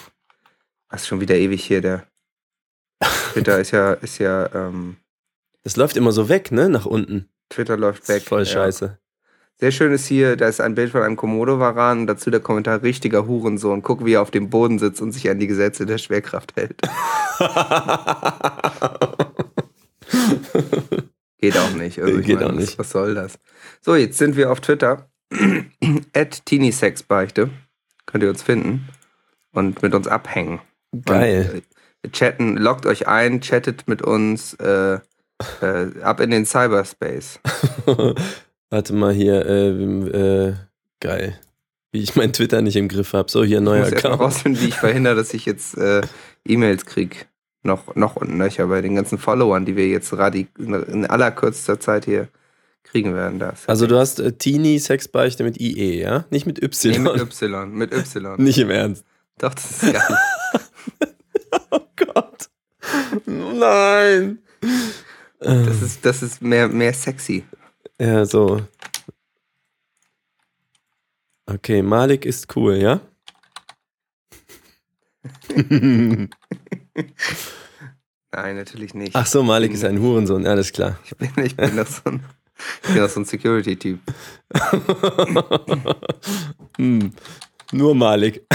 [0.91, 2.05] Das ist schon wieder ewig hier, der.
[3.33, 4.97] Twitter ist ja, ist ja, ähm,
[5.65, 6.69] das läuft immer so weg, ne?
[6.69, 7.29] Nach unten.
[7.49, 8.23] Twitter läuft weg.
[8.23, 8.47] voll ja.
[8.47, 8.99] scheiße.
[9.61, 12.83] Sehr schön ist hier, da ist ein Bild von einem Komodo-Varan und dazu der Kommentar
[12.83, 13.83] richtiger Hurensohn.
[13.83, 16.81] Guck, wie er auf dem Boden sitzt und sich an die Gesetze der Schwerkraft hält.
[21.39, 22.01] Geht auch nicht.
[22.01, 22.77] Also Geht meine, auch nicht.
[22.79, 23.39] Was, soll das?
[23.81, 25.09] So, jetzt sind wir auf Twitter.
[26.13, 27.51] At TeenySexbeichte.
[28.07, 28.89] Könnt ihr uns finden
[29.53, 30.61] und mit uns abhängen.
[31.05, 31.63] Geil.
[32.03, 34.99] Und, äh, chatten, loggt euch ein, chattet mit uns äh,
[35.61, 37.41] äh, ab in den Cyberspace.
[38.71, 39.69] Warte mal hier, äh,
[40.49, 40.55] äh,
[41.01, 41.39] geil.
[41.93, 43.31] Wie ich mein Twitter nicht im Griff habe.
[43.31, 44.23] So, hier Ich neuer muss erst mal Account.
[44.23, 46.01] rausfinden, wie ich verhindere, dass ich jetzt äh,
[46.47, 47.29] E-Mails krieg.
[47.63, 52.05] Noch, noch und nöcher bei den ganzen Followern, die wir jetzt in aller kürzester Zeit
[52.05, 52.29] hier
[52.83, 53.39] kriegen werden.
[53.39, 53.67] Das.
[53.69, 56.25] Also du hast äh, Teenie Sexbeichte mit IE, ja?
[56.31, 56.93] Nicht mit Y.
[56.93, 57.71] nee, mit Y.
[57.73, 58.37] Mit Y.
[58.43, 59.05] Nicht im Ernst.
[59.39, 60.03] Doch, das ist geil.
[61.71, 62.49] Oh Gott.
[63.27, 64.39] Nein.
[65.45, 67.45] Das ist, das ist mehr, mehr sexy.
[67.99, 68.63] Ja, so.
[71.47, 73.01] Okay, Malik ist cool, ja?
[78.33, 79.15] Nein, natürlich nicht.
[79.15, 80.99] Ach so, Malik ist ein Hurensohn, alles klar.
[81.05, 82.25] Ich bin, ich bin doch so ein,
[82.83, 84.01] ich so ein Security-Typ.
[86.77, 87.13] hm.
[87.73, 88.45] Nur Malik.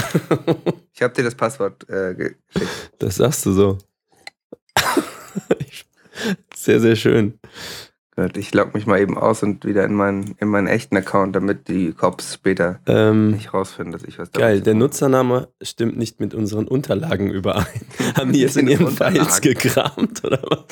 [0.92, 2.92] Ich habe dir das Passwort äh, geschickt.
[2.98, 3.78] Das sagst du so.
[6.64, 7.38] Sehr, sehr schön.
[8.16, 11.36] Gut, Ich logge mich mal eben aus und wieder in meinen, in meinen echten Account,
[11.36, 14.74] damit die Cops später Ähm, nicht rausfinden, dass ich was damit geil, der.
[14.74, 17.66] Nutzername stimmt nicht mit unseren Unterlagen überein.
[18.16, 20.64] Haben die jetzt in den ihren Files gekramt oder was?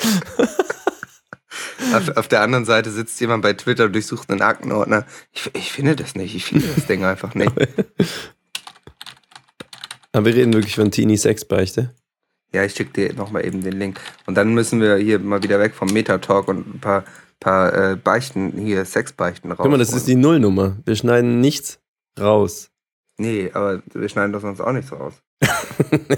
[1.94, 5.06] Auf, auf der anderen Seite sitzt jemand bei Twitter und durchsucht einen Aktenordner.
[5.32, 6.34] Ich, ich finde das nicht.
[6.34, 7.52] Ich finde das Ding einfach nicht.
[10.12, 11.94] Aber wir reden wirklich von Teenie Sexbeichte.
[12.52, 14.00] Ja, ich schicke dir nochmal eben den Link.
[14.26, 17.04] Und dann müssen wir hier mal wieder weg vom Metatalk und ein paar,
[17.40, 19.58] paar äh, Beichten, hier Sexbeichten raus.
[19.62, 20.76] Guck mal, das ist die Nullnummer.
[20.84, 21.80] Wir schneiden nichts
[22.18, 22.70] raus.
[23.18, 25.14] Nee, aber wir schneiden das sonst auch nicht so raus.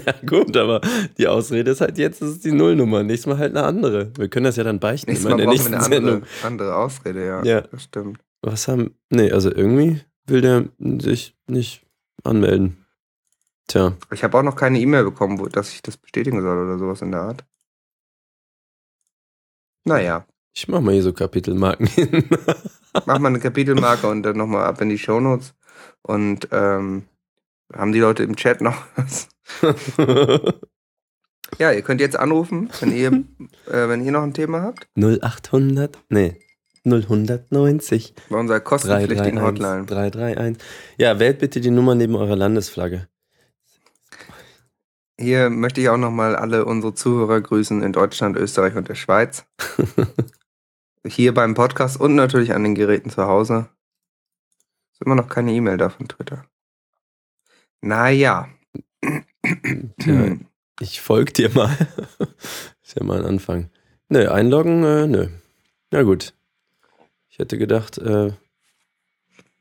[0.05, 0.81] ja, gut, aber
[1.17, 3.03] die Ausrede ist halt jetzt, das ist die Nullnummer.
[3.03, 4.11] Nächstes Mal halt eine andere.
[4.17, 6.11] Wir können das ja dann beichten Nächstes Mal in der brauchen wir nächsten eine andere,
[6.11, 6.29] Sendung.
[6.43, 7.43] andere Ausrede, ja.
[7.43, 7.61] Ja.
[7.61, 8.19] Das stimmt.
[8.41, 8.95] Was haben.
[9.09, 10.65] Nee, also irgendwie will der
[10.99, 11.85] sich nicht
[12.23, 12.80] anmelden.
[13.67, 13.95] Tja.
[14.11, 17.01] Ich habe auch noch keine E-Mail bekommen, wo, dass ich das bestätigen soll oder sowas
[17.01, 17.45] in der Art.
[19.85, 22.29] Naja, Ich mach mal hier so Kapitelmarken hin.
[23.05, 25.53] mach mal eine Kapitelmarke und dann nochmal ab in die Shownotes.
[26.03, 27.03] Und ähm,
[27.73, 29.29] haben die Leute im Chat noch was?
[31.57, 33.11] Ja, ihr könnt jetzt anrufen, wenn ihr,
[33.71, 34.87] äh, wenn ihr noch ein Thema habt.
[34.97, 36.39] 0800, nee,
[36.85, 39.85] 0190 Bei unserer kostenpflichtigen 331 Hotline.
[39.85, 40.63] 331.
[40.97, 43.07] Ja, wählt bitte die Nummer neben eurer Landesflagge.
[45.21, 49.45] Hier möchte ich auch nochmal alle unsere Zuhörer grüßen in Deutschland, Österreich und der Schweiz.
[51.05, 53.69] Hier beim Podcast und natürlich an den Geräten zu Hause.
[54.91, 56.45] Ist immer noch keine E-Mail da von Twitter.
[57.81, 58.49] Naja.
[59.99, 60.37] Tja,
[60.79, 61.77] ich folg dir mal.
[62.83, 63.69] Ist ja mal ein Anfang.
[64.09, 65.27] Nö, einloggen, äh, nö.
[65.91, 66.33] Na gut.
[67.29, 68.31] Ich hätte gedacht, äh,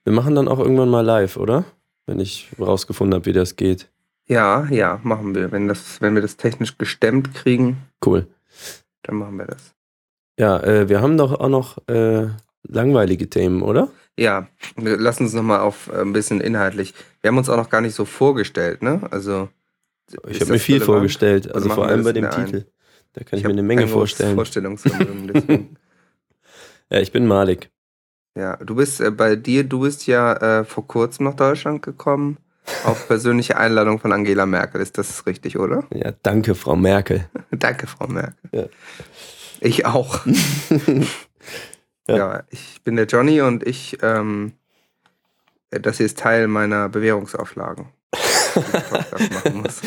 [0.05, 1.67] wir machen dann auch irgendwann mal live, oder?
[2.07, 3.91] Wenn ich rausgefunden habe, wie das geht.
[4.31, 5.51] Ja, ja, machen wir.
[5.51, 8.29] Wenn, das, wenn wir das technisch gestemmt kriegen, Cool.
[9.03, 9.75] dann machen wir das.
[10.39, 12.29] Ja, äh, wir haben doch auch noch äh,
[12.63, 13.89] langweilige Themen, oder?
[14.17, 16.95] Ja, wir lassen uns nochmal auf äh, ein bisschen inhaltlich.
[17.21, 19.01] Wir haben uns auch noch gar nicht so vorgestellt, ne?
[19.11, 19.49] Also.
[20.29, 20.87] Ich ist habe mir das viel relevant?
[20.97, 22.47] vorgestellt, also machen vor wir allem das bei in dem der einen?
[22.47, 22.67] Titel.
[23.15, 24.35] Da kann ich, hab mir eine Menge kein großes vorstellen.
[24.37, 25.77] Vorstellungsvermögen, deswegen.
[26.93, 27.71] Ja, ich bin Malik.
[28.37, 32.39] Ja, du bist äh, bei dir, du bist ja äh, vor kurzem nach Deutschland gekommen,
[32.85, 34.81] auf persönliche Einladung von Angela Merkel.
[34.81, 35.85] Ist das richtig, oder?
[35.93, 37.29] Ja, danke, Frau Merkel.
[37.51, 38.35] Danke, Frau Merkel.
[38.53, 38.65] Ja.
[39.61, 40.21] Ich auch.
[42.09, 42.17] Ja.
[42.17, 42.43] Ja.
[42.51, 44.53] ich bin der Johnny und ich, ähm,
[45.71, 47.87] das hier ist Teil meiner Bewährungsauflagen.
[48.13, 49.81] ich.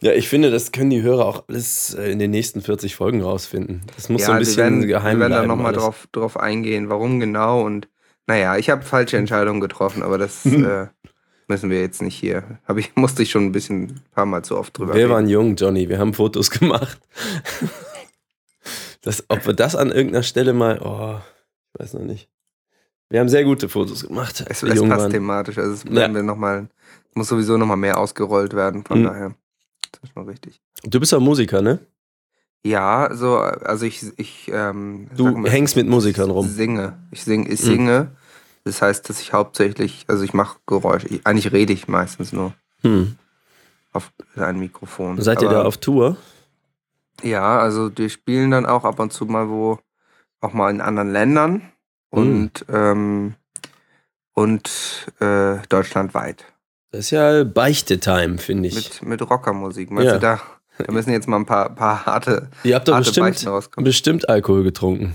[0.00, 3.22] Ja, ich finde, das können die Hörer auch alles äh, in den nächsten 40 Folgen
[3.22, 3.82] rausfinden.
[3.94, 5.48] Das muss so ein bisschen werden, geheim wir werden da bleiben.
[5.48, 7.88] nochmal drauf, drauf eingehen, warum genau und
[8.26, 10.86] naja, ich habe falsche Entscheidungen getroffen, aber das äh,
[11.48, 12.58] müssen wir jetzt nicht hier.
[12.66, 15.10] Hab ich, musste ich schon ein bisschen ein paar Mal zu oft drüber Wir reden.
[15.12, 15.88] waren jung, Johnny.
[15.88, 16.98] Wir haben Fotos gemacht.
[19.02, 20.80] Das, ob wir das an irgendeiner Stelle mal.
[20.82, 21.20] Oh,
[21.74, 22.28] ich weiß noch nicht.
[23.08, 24.44] Wir haben sehr gute Fotos gemacht.
[24.48, 25.10] Es, es passt waren.
[25.12, 26.12] thematisch, also es Ja.
[26.12, 26.68] wir noch mal,
[27.14, 29.04] muss sowieso nochmal mehr ausgerollt werden, von Mhm.
[29.04, 29.34] daher.
[29.92, 30.60] Das ist schon richtig.
[30.82, 31.78] Du bist auch Musiker, ne?
[32.64, 36.48] Ja, so, also ich, ich ähm, Du mal, hängst mit Musikern rum.
[36.48, 36.98] singe.
[37.12, 38.08] Ich singe, ich Mhm.
[38.66, 41.06] Das heißt, dass ich hauptsächlich, also ich mache Geräusche.
[41.06, 42.52] Ich, eigentlich rede ich meistens nur
[42.82, 43.16] Hm.
[43.92, 45.20] auf ein Mikrofon.
[45.22, 46.16] Seid ihr Aber- da auf Tour?
[47.22, 49.78] Ja, also wir spielen dann auch ab und zu mal wo,
[50.40, 51.62] auch mal in anderen Ländern
[52.10, 53.34] und, ähm,
[54.34, 54.68] und
[55.20, 56.44] äh, deutschlandweit.
[56.90, 58.74] Das ist ja Beichte-Time, finde ich.
[58.74, 59.90] Mit, mit Rockermusik.
[59.92, 60.14] Meinst Ja.
[60.14, 60.40] du, da,
[60.84, 65.14] da müssen jetzt mal ein paar, paar harte, Ihr habt doch bestimmt, bestimmt Alkohol getrunken.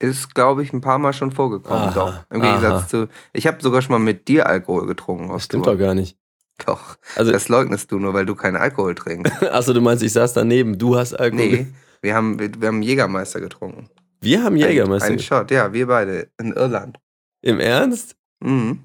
[0.00, 1.88] Ist, glaube ich, ein paar Mal schon vorgekommen.
[1.88, 2.24] Aha, Doch.
[2.30, 2.48] Im aha.
[2.54, 3.08] Gegensatz zu.
[3.32, 5.28] Ich habe sogar schon mal mit dir Alkohol getrunken.
[5.28, 5.74] Das stimmt Tour.
[5.74, 6.16] doch gar nicht.
[6.64, 6.96] Doch.
[7.16, 9.42] Also, Das leugnest du nur, weil du keinen Alkohol trinkst.
[9.52, 11.44] achso, du meinst, ich saß daneben, du hast Alkohol.
[11.46, 11.66] nee.
[12.00, 13.88] Wir haben, wir, wir haben Jägermeister getrunken.
[14.20, 15.08] Wir haben Jägermeister.
[15.08, 16.98] Ein, ein Shot, ja, wir beide in Irland.
[17.42, 18.14] Im Ernst?
[18.38, 18.84] Mhm.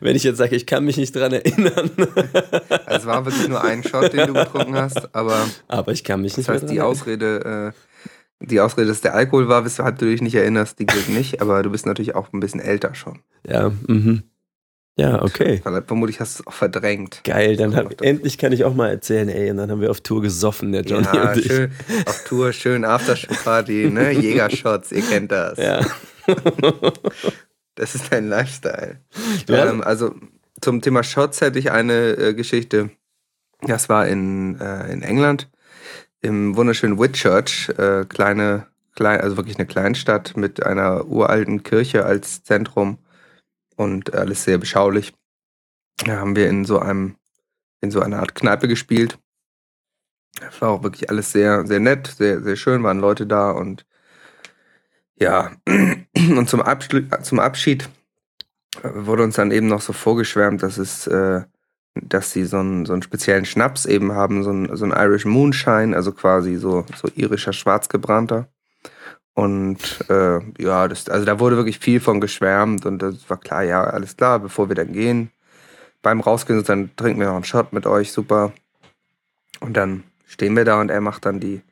[0.00, 1.90] Wenn ich jetzt sage, ich kann mich nicht dran erinnern.
[2.86, 5.36] Also es war wirklich nur ein Shot, den du getrunken hast, aber
[5.68, 7.85] Aber ich kann mich das nicht heißt, mehr die dran Ausrede, äh,
[8.40, 11.62] die Ausrede, dass der Alkohol war, weshalb du dich nicht erinnerst, die gilt nicht, aber
[11.62, 13.20] du bist natürlich auch ein bisschen älter schon.
[13.48, 14.22] Ja, mhm.
[14.98, 15.60] Ja, okay.
[15.62, 17.20] Vermutlich hast du es auch verdrängt.
[17.24, 20.00] Geil, dann hab, endlich kann ich auch mal erzählen, ey, und dann haben wir auf
[20.00, 21.46] Tour gesoffen, der Johnny ja, und ich.
[21.46, 21.70] schön
[22.06, 24.10] auf Tour, schön Aftershow-Party, ne?
[24.12, 25.58] Jägershots, ihr kennt das.
[25.58, 25.80] Ja.
[27.74, 29.00] Das ist dein Lifestyle.
[29.14, 30.14] Hast- Ähm, also
[30.62, 32.90] zum Thema Shots hätte ich eine äh, Geschichte.
[33.60, 35.50] Das war in, äh, in England,
[36.26, 42.42] im wunderschönen Whitchurch, äh, kleine, klein, also wirklich eine Kleinstadt mit einer uralten Kirche als
[42.42, 42.98] Zentrum
[43.76, 45.14] und alles sehr beschaulich.
[46.04, 47.16] Da haben wir in so einem,
[47.80, 49.18] in so einer Art Kneipe gespielt.
[50.40, 53.86] Das war auch wirklich alles sehr, sehr nett, sehr, sehr schön, waren Leute da und
[55.18, 57.88] ja, und zum, Abschlu zum Abschied
[58.82, 61.42] wurde uns dann eben noch so vorgeschwärmt, dass es, äh,
[62.02, 65.24] dass sie so einen, so einen speziellen Schnaps eben haben, so einen, so einen Irish
[65.24, 68.48] Moonshine, also quasi so, so irischer Schwarzgebrannter.
[69.34, 69.78] Und
[70.08, 73.84] äh, ja, das, also da wurde wirklich viel von geschwärmt und das war klar, ja,
[73.84, 75.30] alles klar, bevor wir dann gehen.
[76.02, 78.52] Beim Rausgehen, dann trinken wir noch einen Shot mit euch, super.
[79.60, 81.62] Und dann stehen wir da und er macht dann die,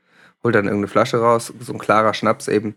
[0.42, 2.74] holt dann irgendeine Flasche raus, so ein klarer Schnaps eben,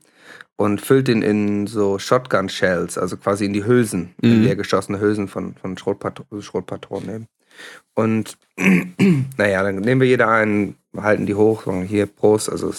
[0.56, 4.44] und füllt ihn in so Shotgun-Shells, also quasi in die Hülsen, in Mhm.
[4.44, 7.28] leer geschossene Hülsen von, von Schrotpatro Schrotpatronen eben.
[7.98, 8.38] Und
[9.38, 12.72] naja, dann nehmen wir jeder einen, halten die hoch, sagen hier Prost, also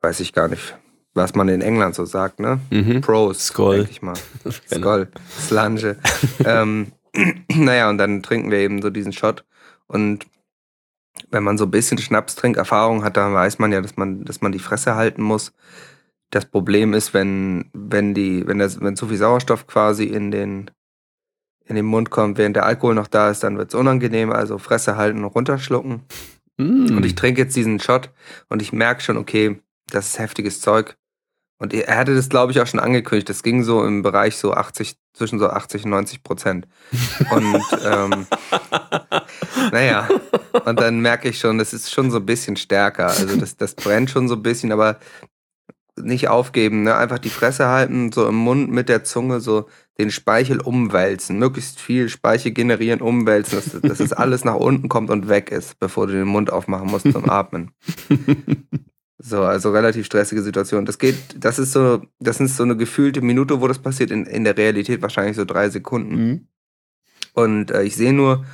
[0.00, 0.78] weiß ich gar nicht,
[1.12, 2.58] was man in England so sagt, ne?
[2.70, 3.02] Mhm.
[3.02, 3.76] Prost, Skoll.
[3.76, 4.16] denke ich mal.
[4.72, 5.08] Skoll,
[5.38, 5.98] Slange.
[6.46, 6.92] ähm,
[7.54, 9.44] naja, und dann trinken wir eben so diesen Shot.
[9.88, 10.26] Und
[11.30, 14.52] wenn man so ein bisschen Schnapstrinkerfahrung hat, dann weiß man ja, dass man, dass man
[14.52, 15.52] die Fresse halten muss.
[16.30, 20.70] Das Problem ist, wenn, wenn die, wenn das, wenn zu viel Sauerstoff quasi in den,
[21.66, 24.32] in den Mund kommt, während der Alkohol noch da ist, dann wird es unangenehm.
[24.32, 26.02] Also Fresse halten und runterschlucken.
[26.56, 26.96] Mm.
[26.96, 28.10] Und ich trinke jetzt diesen Shot
[28.48, 30.96] und ich merke schon, okay, das ist heftiges Zeug.
[31.58, 33.28] Und er hatte das, glaube ich, auch schon angekündigt.
[33.28, 36.66] Das ging so im Bereich so 80, zwischen so 80 und 90 Prozent.
[37.30, 38.26] Und ähm,
[39.72, 40.08] naja,
[40.64, 43.06] und dann merke ich schon, das ist schon so ein bisschen stärker.
[43.06, 44.98] Also das, das brennt schon so ein bisschen, aber
[45.96, 46.96] nicht aufgeben, ne?
[46.96, 51.80] einfach die Fresse halten, so im Mund mit der Zunge so den Speichel umwälzen, möglichst
[51.80, 56.06] viel Speichel generieren, umwälzen, dass, dass es alles nach unten kommt und weg ist, bevor
[56.06, 57.70] du den Mund aufmachen musst zum Atmen.
[59.26, 60.84] So, also relativ stressige Situation.
[60.84, 64.26] Das geht, das ist so, das ist so eine gefühlte Minute, wo das passiert, in,
[64.26, 66.14] in der Realität wahrscheinlich so drei Sekunden.
[66.14, 66.48] Mhm.
[67.32, 68.44] Und äh, ich sehe nur,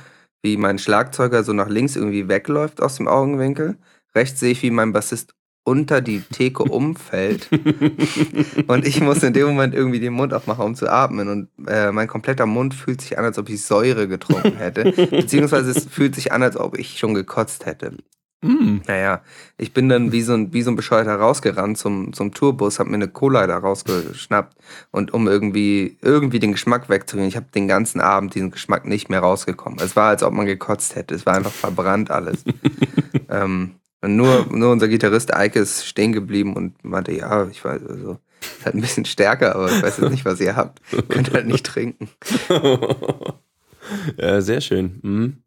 [0.41, 3.79] wie mein Schlagzeuger so nach links irgendwie wegläuft aus dem Augenwinkel.
[4.15, 7.49] Rechts sehe ich, wie mein Bassist unter die Theke umfällt.
[8.67, 11.29] Und ich muss in dem Moment irgendwie den Mund aufmachen, um zu atmen.
[11.29, 14.91] Und äh, mein kompletter Mund fühlt sich an, als ob ich Säure getrunken hätte.
[15.11, 17.95] Beziehungsweise es fühlt sich an, als ob ich schon gekotzt hätte.
[18.43, 18.77] Mm.
[18.87, 19.21] Naja,
[19.57, 22.87] ich bin dann wie so ein, wie so ein Bescheuerter rausgerannt zum, zum Tourbus, hab
[22.87, 24.57] mir eine Cola da rausgeschnappt
[24.89, 27.29] und um irgendwie, irgendwie den Geschmack wegzubringen.
[27.29, 29.77] Ich habe den ganzen Abend diesen Geschmack nicht mehr rausgekommen.
[29.79, 31.13] Es war, als ob man gekotzt hätte.
[31.13, 32.43] Es war einfach verbrannt alles.
[33.29, 37.83] ähm, und nur, nur unser Gitarrist Eike ist stehen geblieben und meinte, ja, ich weiß,
[37.87, 38.17] also,
[38.65, 40.81] halt ein bisschen stärker, aber ich weiß jetzt nicht, was ihr habt.
[41.09, 42.09] Könnt halt nicht trinken.
[44.17, 44.99] ja, sehr schön.
[45.03, 45.43] Mhm.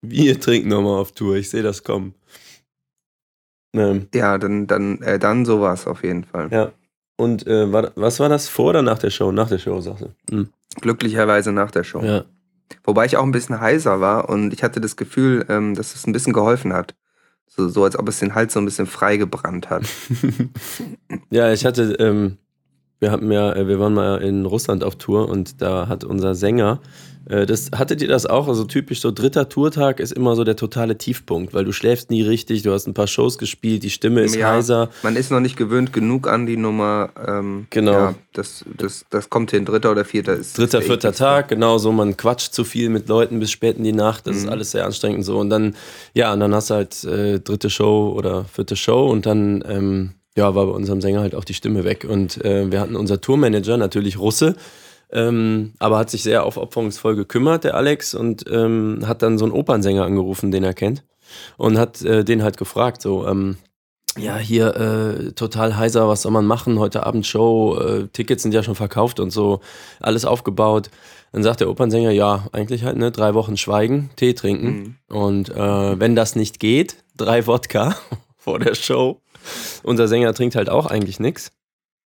[0.00, 2.14] Wir trinken nochmal auf Tour, ich sehe das kommen.
[3.74, 6.48] Ähm, ja, dann, dann, äh, dann sowas auf jeden Fall.
[6.50, 6.72] Ja.
[7.16, 9.32] Und äh, war, was war das vor oder nach der Show?
[9.32, 10.34] Nach der Show, sagst du.
[10.34, 10.48] Mhm.
[10.80, 12.02] Glücklicherweise nach der Show.
[12.02, 12.24] Ja.
[12.84, 16.06] Wobei ich auch ein bisschen heiser war und ich hatte das Gefühl, ähm, dass es
[16.06, 16.94] ein bisschen geholfen hat.
[17.54, 19.84] So, so als ob es den Hals so ein bisschen freigebrannt hat.
[21.30, 22.38] ja, ich hatte, ähm,
[23.02, 26.34] wir hatten ja, äh, wir waren mal in Russland auf Tour und da hat unser
[26.34, 26.80] Sänger
[27.26, 28.48] äh, das, hattet ihr das auch?
[28.48, 32.22] Also typisch so dritter Tourtag ist immer so der totale Tiefpunkt, weil du schläfst nie
[32.22, 34.90] richtig, du hast ein paar Shows gespielt, die Stimme ist ja, heiser.
[35.02, 37.10] Man ist noch nicht gewöhnt genug an die Nummer.
[37.26, 37.92] Ähm, genau.
[37.92, 40.58] Ja, das, das, das kommt hin, dritter oder vierter ist.
[40.58, 41.92] Dritter, ist vierter Tag, genau so.
[41.92, 44.42] Man quatscht zu viel mit Leuten bis spät in die Nacht, das mhm.
[44.42, 45.38] ist alles sehr anstrengend und so.
[45.38, 45.76] Und dann,
[46.14, 50.10] ja, und dann hast du halt äh, dritte Show oder vierte Show und dann, ähm,
[50.36, 52.06] ja, war bei unserem Sänger halt auch die Stimme weg.
[52.08, 54.56] Und äh, wir hatten unser Tourmanager, natürlich Russe,
[55.10, 59.52] ähm, aber hat sich sehr aufopferungsvoll gekümmert, der Alex, und ähm, hat dann so einen
[59.52, 61.04] Opernsänger angerufen, den er kennt.
[61.56, 63.56] Und hat äh, den halt gefragt, so, ähm,
[64.18, 66.78] ja, hier äh, total heiser, was soll man machen?
[66.78, 69.60] Heute Abend Show, äh, Tickets sind ja schon verkauft und so,
[70.00, 70.90] alles aufgebaut.
[71.32, 74.96] Dann sagt der Opernsänger, ja, eigentlich halt, ne, drei Wochen schweigen, Tee trinken.
[75.08, 75.16] Mhm.
[75.16, 77.96] Und äh, wenn das nicht geht, drei Wodka
[78.36, 79.20] vor der Show.
[79.82, 81.52] Unser Sänger trinkt halt auch eigentlich nichts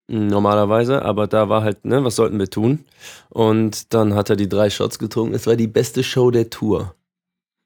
[0.09, 2.84] normalerweise, aber da war halt, ne, was sollten wir tun?
[3.28, 5.34] Und dann hat er die drei Shots getrunken.
[5.34, 6.95] Es war die beste Show der Tour.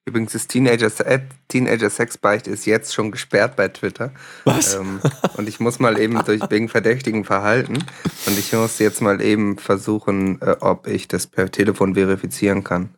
[0.08, 4.12] Übrigens ist Teenager, äh, Teenager Sex Beicht ist jetzt schon gesperrt bei Twitter.
[4.44, 4.74] Was?
[4.74, 5.00] Ähm,
[5.36, 7.74] und ich muss mal eben durch wegen verdächtigen Verhalten
[8.26, 12.94] und ich muss jetzt mal eben versuchen, äh, ob ich das per Telefon verifizieren kann.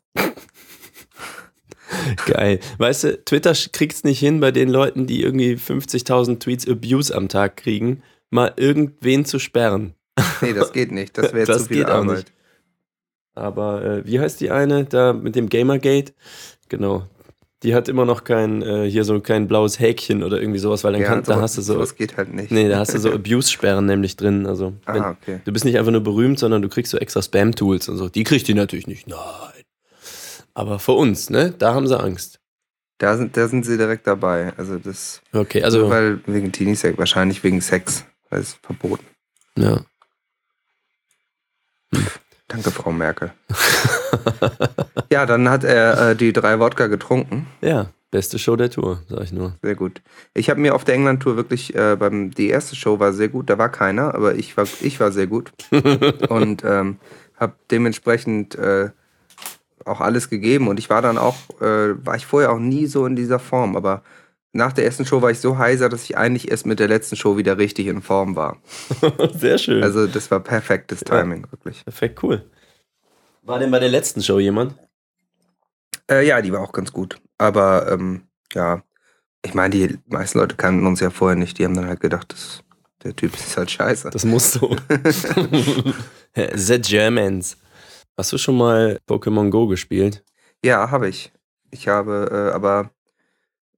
[2.27, 2.61] Geil.
[2.79, 7.15] Weißt du, Twitter kriegt es nicht hin bei den Leuten, die irgendwie 50.000 Tweets Abuse
[7.15, 9.95] am Tag kriegen mal irgendwen zu sperren.
[10.41, 11.17] Nee, das geht nicht.
[11.17, 12.09] Das wäre zu viel geht Arbeit.
[12.09, 12.33] Auch nicht.
[13.35, 16.13] Aber äh, wie heißt die eine da mit dem Gamergate?
[16.69, 17.07] Genau.
[17.63, 20.95] Die hat immer noch kein, äh, hier so kein blaues Häkchen oder irgendwie sowas, weil
[20.95, 21.79] dann ja, kann, so, da hast du so.
[21.79, 22.51] Das geht halt nicht.
[22.51, 24.47] Nee, da hast du so Abuse-Sperren nämlich drin.
[24.47, 25.41] Also, ah, wenn, ah, okay.
[25.45, 28.09] du bist nicht einfach nur berühmt, sondern du kriegst so extra Spam-Tools und so.
[28.09, 29.07] Die kriegt die natürlich nicht.
[29.07, 29.19] Nein.
[30.55, 31.55] Aber für uns, ne?
[31.57, 32.39] Da haben sie Angst.
[32.99, 34.53] Da sind, da sind sie direkt dabei.
[34.57, 35.23] Also das.
[35.33, 35.91] Okay, also.
[35.91, 39.05] Weil wegen Teenies, wahrscheinlich wegen Sex weil es verboten.
[39.57, 39.83] Ja.
[42.49, 43.33] Danke, Frau Merkel.
[45.13, 47.47] ja, dann hat er äh, die drei Wodka getrunken.
[47.61, 49.55] Ja, beste Show der Tour, sag ich nur.
[49.63, 50.01] Sehr gut.
[50.33, 53.51] Ich habe mir auf der England-Tour wirklich, äh, beim, die erste Show war sehr gut,
[53.51, 55.53] da war keiner, aber ich war, ich war sehr gut.
[56.29, 56.97] und ähm,
[57.37, 58.91] habe dementsprechend äh,
[59.85, 60.69] auch alles gegeben.
[60.69, 63.77] Und ich war dann auch, äh, war ich vorher auch nie so in dieser Form,
[63.77, 64.03] aber
[64.53, 67.17] nach der ersten Show war ich so heiser, dass ich eigentlich erst mit der letzten
[67.17, 68.59] Show wieder richtig in Form war.
[69.35, 69.83] Sehr schön.
[69.83, 71.85] Also das war perfektes Timing, ja, wirklich.
[71.85, 72.45] Perfekt, cool.
[73.43, 74.75] War denn bei der letzten Show jemand?
[76.11, 77.19] Äh, ja, die war auch ganz gut.
[77.39, 78.23] Aber ähm,
[78.53, 78.83] ja,
[79.45, 81.59] ich meine, die meisten Leute kannten uns ja vorher nicht.
[81.59, 82.63] Die haben dann halt gedacht, das,
[83.03, 84.11] der Typ ist halt scheiße.
[84.11, 84.77] Das muss so.
[86.55, 87.57] The Germans.
[88.17, 90.25] Hast du schon mal Pokémon Go gespielt?
[90.65, 91.33] Ja, habe ich.
[91.71, 92.91] Ich habe äh, aber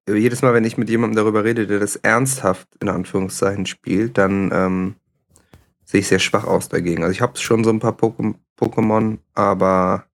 [0.09, 4.51] jedes Mal, wenn ich mit jemandem darüber rede, der das ernsthaft in Anführungszeichen spielt, dann
[4.53, 4.95] ähm,
[5.85, 7.03] sehe ich sehr schwach aus dagegen.
[7.03, 10.05] Also ich habe schon so ein paar Pokémon, aber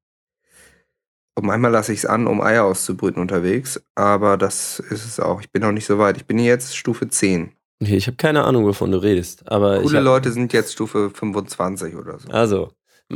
[1.34, 3.82] um einmal lasse ich es an, um Eier auszubrüten unterwegs.
[3.94, 5.40] Aber das ist es auch.
[5.40, 6.16] Ich bin noch nicht so weit.
[6.16, 7.52] Ich bin jetzt Stufe 10.
[7.82, 9.50] Okay, ich habe keine Ahnung, wovon du redest.
[9.50, 10.04] Aber Coole hab...
[10.04, 12.28] Leute sind jetzt Stufe 25 oder so.
[12.28, 12.72] Also.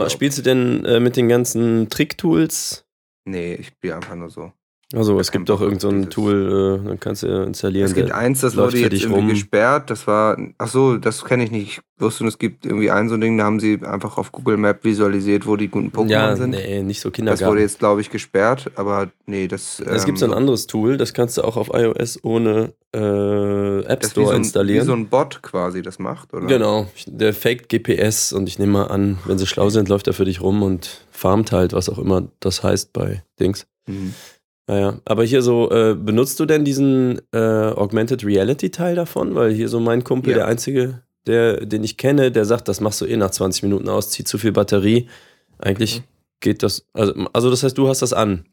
[0.09, 2.87] Spielst du denn äh, mit den ganzen Trick-Tools?
[3.27, 4.53] Nee, ich spiele einfach nur so.
[4.93, 7.87] Also es gibt doch irgendein so Tool, äh, dann kannst du installieren.
[7.87, 9.29] Es gibt eins, das wurde jetzt irgendwie rum.
[9.29, 9.91] gesperrt.
[9.91, 11.81] Das war, ach so, das kenne ich nicht.
[11.97, 14.57] Ich wusste, es gibt irgendwie ein so ein Ding, da haben sie einfach auf Google
[14.57, 16.51] Map visualisiert, wo die guten Pokémon ja, sind.
[16.51, 17.41] nee, nicht so Kindergarten.
[17.41, 19.81] Das wurde jetzt, glaube ich, gesperrt, aber nee, das...
[19.81, 23.81] Es ähm, gibt so ein anderes Tool, das kannst du auch auf iOS ohne äh,
[23.85, 24.83] App Store wie so ein, installieren.
[24.83, 26.47] Wie so ein Bot quasi das macht, oder?
[26.47, 30.15] Genau, der faked GPS und ich nehme mal an, wenn sie schlau sind, läuft er
[30.15, 33.67] für dich rum und farmt halt, was auch immer das heißt bei Dings.
[33.87, 34.15] Mhm.
[34.67, 39.35] Naja, aber hier so, äh, benutzt du denn diesen äh, Augmented Reality Teil davon?
[39.35, 40.39] Weil hier so mein Kumpel, ja.
[40.39, 43.89] der einzige, der, den ich kenne, der sagt, das machst du eh nach 20 Minuten
[43.89, 45.09] aus, zieht zu viel Batterie.
[45.59, 46.05] Eigentlich mhm.
[46.41, 48.47] geht das, also, also das heißt, du hast das an.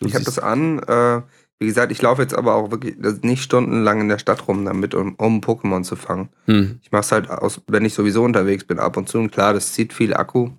[0.00, 0.80] Du ich habe das an.
[0.80, 1.22] Äh,
[1.60, 4.94] wie gesagt, ich laufe jetzt aber auch wirklich nicht stundenlang in der Stadt rum damit,
[4.94, 6.28] um, um Pokémon zu fangen.
[6.46, 6.80] Hm.
[6.82, 9.18] Ich mache es halt aus, wenn ich sowieso unterwegs bin, ab und zu.
[9.18, 10.50] Und klar, das zieht viel Akku.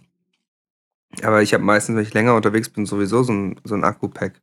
[1.22, 4.42] Aber ich habe meistens, wenn ich länger unterwegs bin, sowieso so ein, so ein Akku-Pack.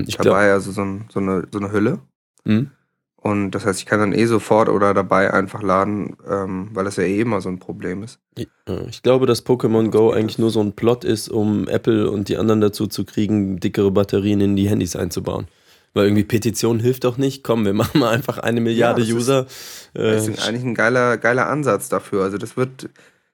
[0.00, 1.98] Hm, ich dabei, glaub, also so, ein, so, eine, so eine Hülle.
[2.44, 2.70] Mhm.
[3.16, 6.94] Und das heißt, ich kann dann eh sofort oder dabei einfach laden, ähm, weil das
[6.96, 8.20] ja eh immer so ein Problem ist.
[8.36, 12.36] Ich glaube, dass Pokémon Go eigentlich nur so ein Plot ist, um Apple und die
[12.36, 15.48] anderen dazu zu kriegen, dickere Batterien in die Handys einzubauen.
[15.92, 17.42] Weil irgendwie Petition hilft doch nicht.
[17.42, 19.46] Komm, wir machen mal einfach eine Milliarde das ist- User.
[19.94, 22.22] Das Äh, ist eigentlich ein geiler, geiler Ansatz dafür.
[22.22, 22.90] Also das wird,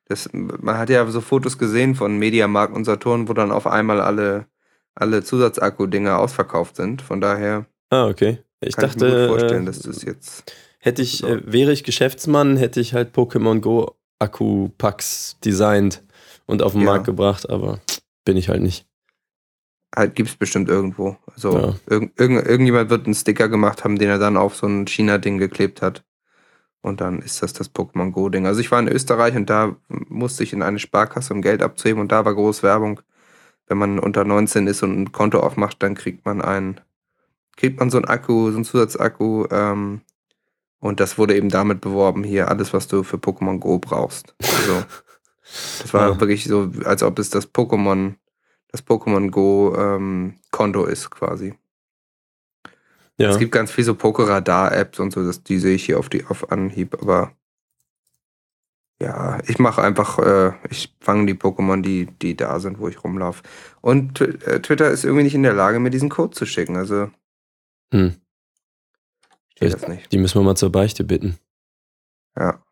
[0.09, 4.01] das, man hat ja so Fotos gesehen von Mediamarkt und Saturn, wo dann auf einmal
[4.01, 4.47] alle,
[4.95, 7.03] alle Zusatzakku-Dinger ausverkauft sind.
[7.03, 8.39] Von daher ah, okay.
[8.61, 10.53] Ich kann dachte, ich mir gut vorstellen, äh, dass das jetzt.
[10.79, 16.03] hätte ich, äh, wäre ich Geschäftsmann, hätte ich halt Pokémon Go Akku-Packs designt
[16.47, 16.87] und auf den Ja.
[16.87, 17.81] Markt gebracht, aber
[18.25, 18.87] bin ich halt nicht.
[19.95, 21.17] Halt gibt's bestimmt irgendwo.
[21.35, 21.75] Also Ja.
[21.87, 25.39] irgend, irgend, irgendjemand wird einen Sticker gemacht haben, den er dann auf so ein China-Ding
[25.39, 26.05] geklebt hat.
[26.83, 28.47] Und dann ist das das Pokémon Go-Ding.
[28.47, 32.01] Also ich war in Österreich und da musste ich in eine Sparkasse, um Geld abzuheben
[32.01, 33.01] und da war groß Werbung.
[33.67, 36.81] Wenn man unter 19 ist und ein Konto aufmacht, dann kriegt man ein,
[37.57, 39.47] kriegt man so einen Akku, so einen Zusatzakku.
[39.51, 40.03] Ähm,
[40.81, 44.35] und das wurde eben damit beworben, hier alles, was du für Pokémon Go brauchst.
[44.41, 44.85] Also
[45.79, 46.21] das war Ja.
[46.21, 48.15] wirklich so, als ob es das Pokémon,
[48.69, 51.55] das Pokémon Go ähm, Konto ist quasi.
[53.19, 53.31] Ja.
[53.31, 56.25] Es gibt ganz viel so Pokeradar-Apps und so, das, die sehe ich hier auf die
[56.27, 57.33] auf Anhieb, aber
[59.03, 63.03] ja, ich mache einfach, äh, ich fange die Pokémon, die, die da sind, wo ich
[63.03, 63.43] rumlaufe.
[63.81, 66.77] Und äh, Twitter ist irgendwie nicht in der Lage, mir diesen Code zu schicken.
[66.77, 67.11] Also
[67.93, 68.15] Hm.
[69.57, 70.13] geht das nicht.
[70.13, 71.37] Die müssen wir mal zur Beichte bitten.
[72.39, 72.63] Ja.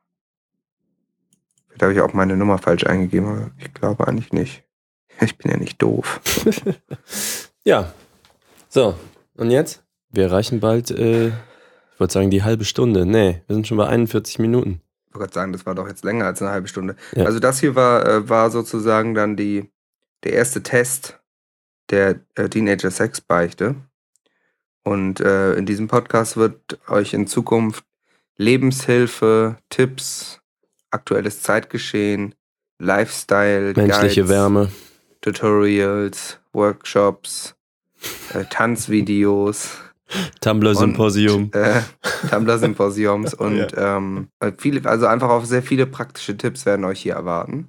[1.68, 4.62] Vielleicht habe ich auch meine Nummer falsch eingegeben, aber ich glaube eigentlich nicht.
[5.22, 6.20] Ich bin ja nicht doof.
[7.64, 7.92] Ja.
[8.70, 8.94] So,
[9.36, 9.82] und jetzt?
[10.08, 13.04] Wir erreichen bald, äh, ich wollte sagen, die halbe Stunde.
[13.04, 14.80] Nee, wir sind schon bei 41 Minuten.
[15.10, 16.94] Ich wollte gerade sagen, das war doch jetzt länger als eine halbe Stunde.
[17.16, 17.24] Ja.
[17.24, 19.68] Also das hier war, äh, war sozusagen dann die,
[20.22, 21.18] der erste Test
[21.90, 23.74] der äh, Teenager Sex Beichte.
[24.84, 27.84] Und äh, in diesem Podcast wird euch in Zukunft
[28.36, 30.40] Lebenshilfe, Tipps,
[30.90, 32.36] aktuelles Zeitgeschehen,
[32.78, 34.72] Lifestyle, Menschliche Guides, Wärme.
[35.20, 37.56] Tutorials, Workshops,
[38.32, 39.78] äh, Tanzvideos,
[40.40, 41.50] Tumblr-Symposium.
[41.52, 41.80] äh,
[42.30, 47.14] Tumblr-Symposiums und ähm, äh, viele, also einfach auch sehr viele praktische Tipps werden euch hier
[47.14, 47.68] erwarten.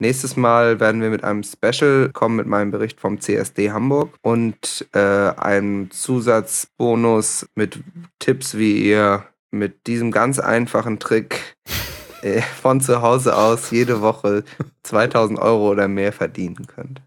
[0.00, 4.86] Nächstes Mal werden wir mit einem Special kommen mit meinem Bericht vom CSD Hamburg und
[4.92, 7.80] äh, einem Zusatzbonus mit
[8.20, 11.56] Tipps, wie ihr mit diesem ganz einfachen Trick
[12.22, 14.44] äh, von zu Hause aus jede Woche
[14.84, 17.02] 2000 Euro oder mehr verdienen könnt.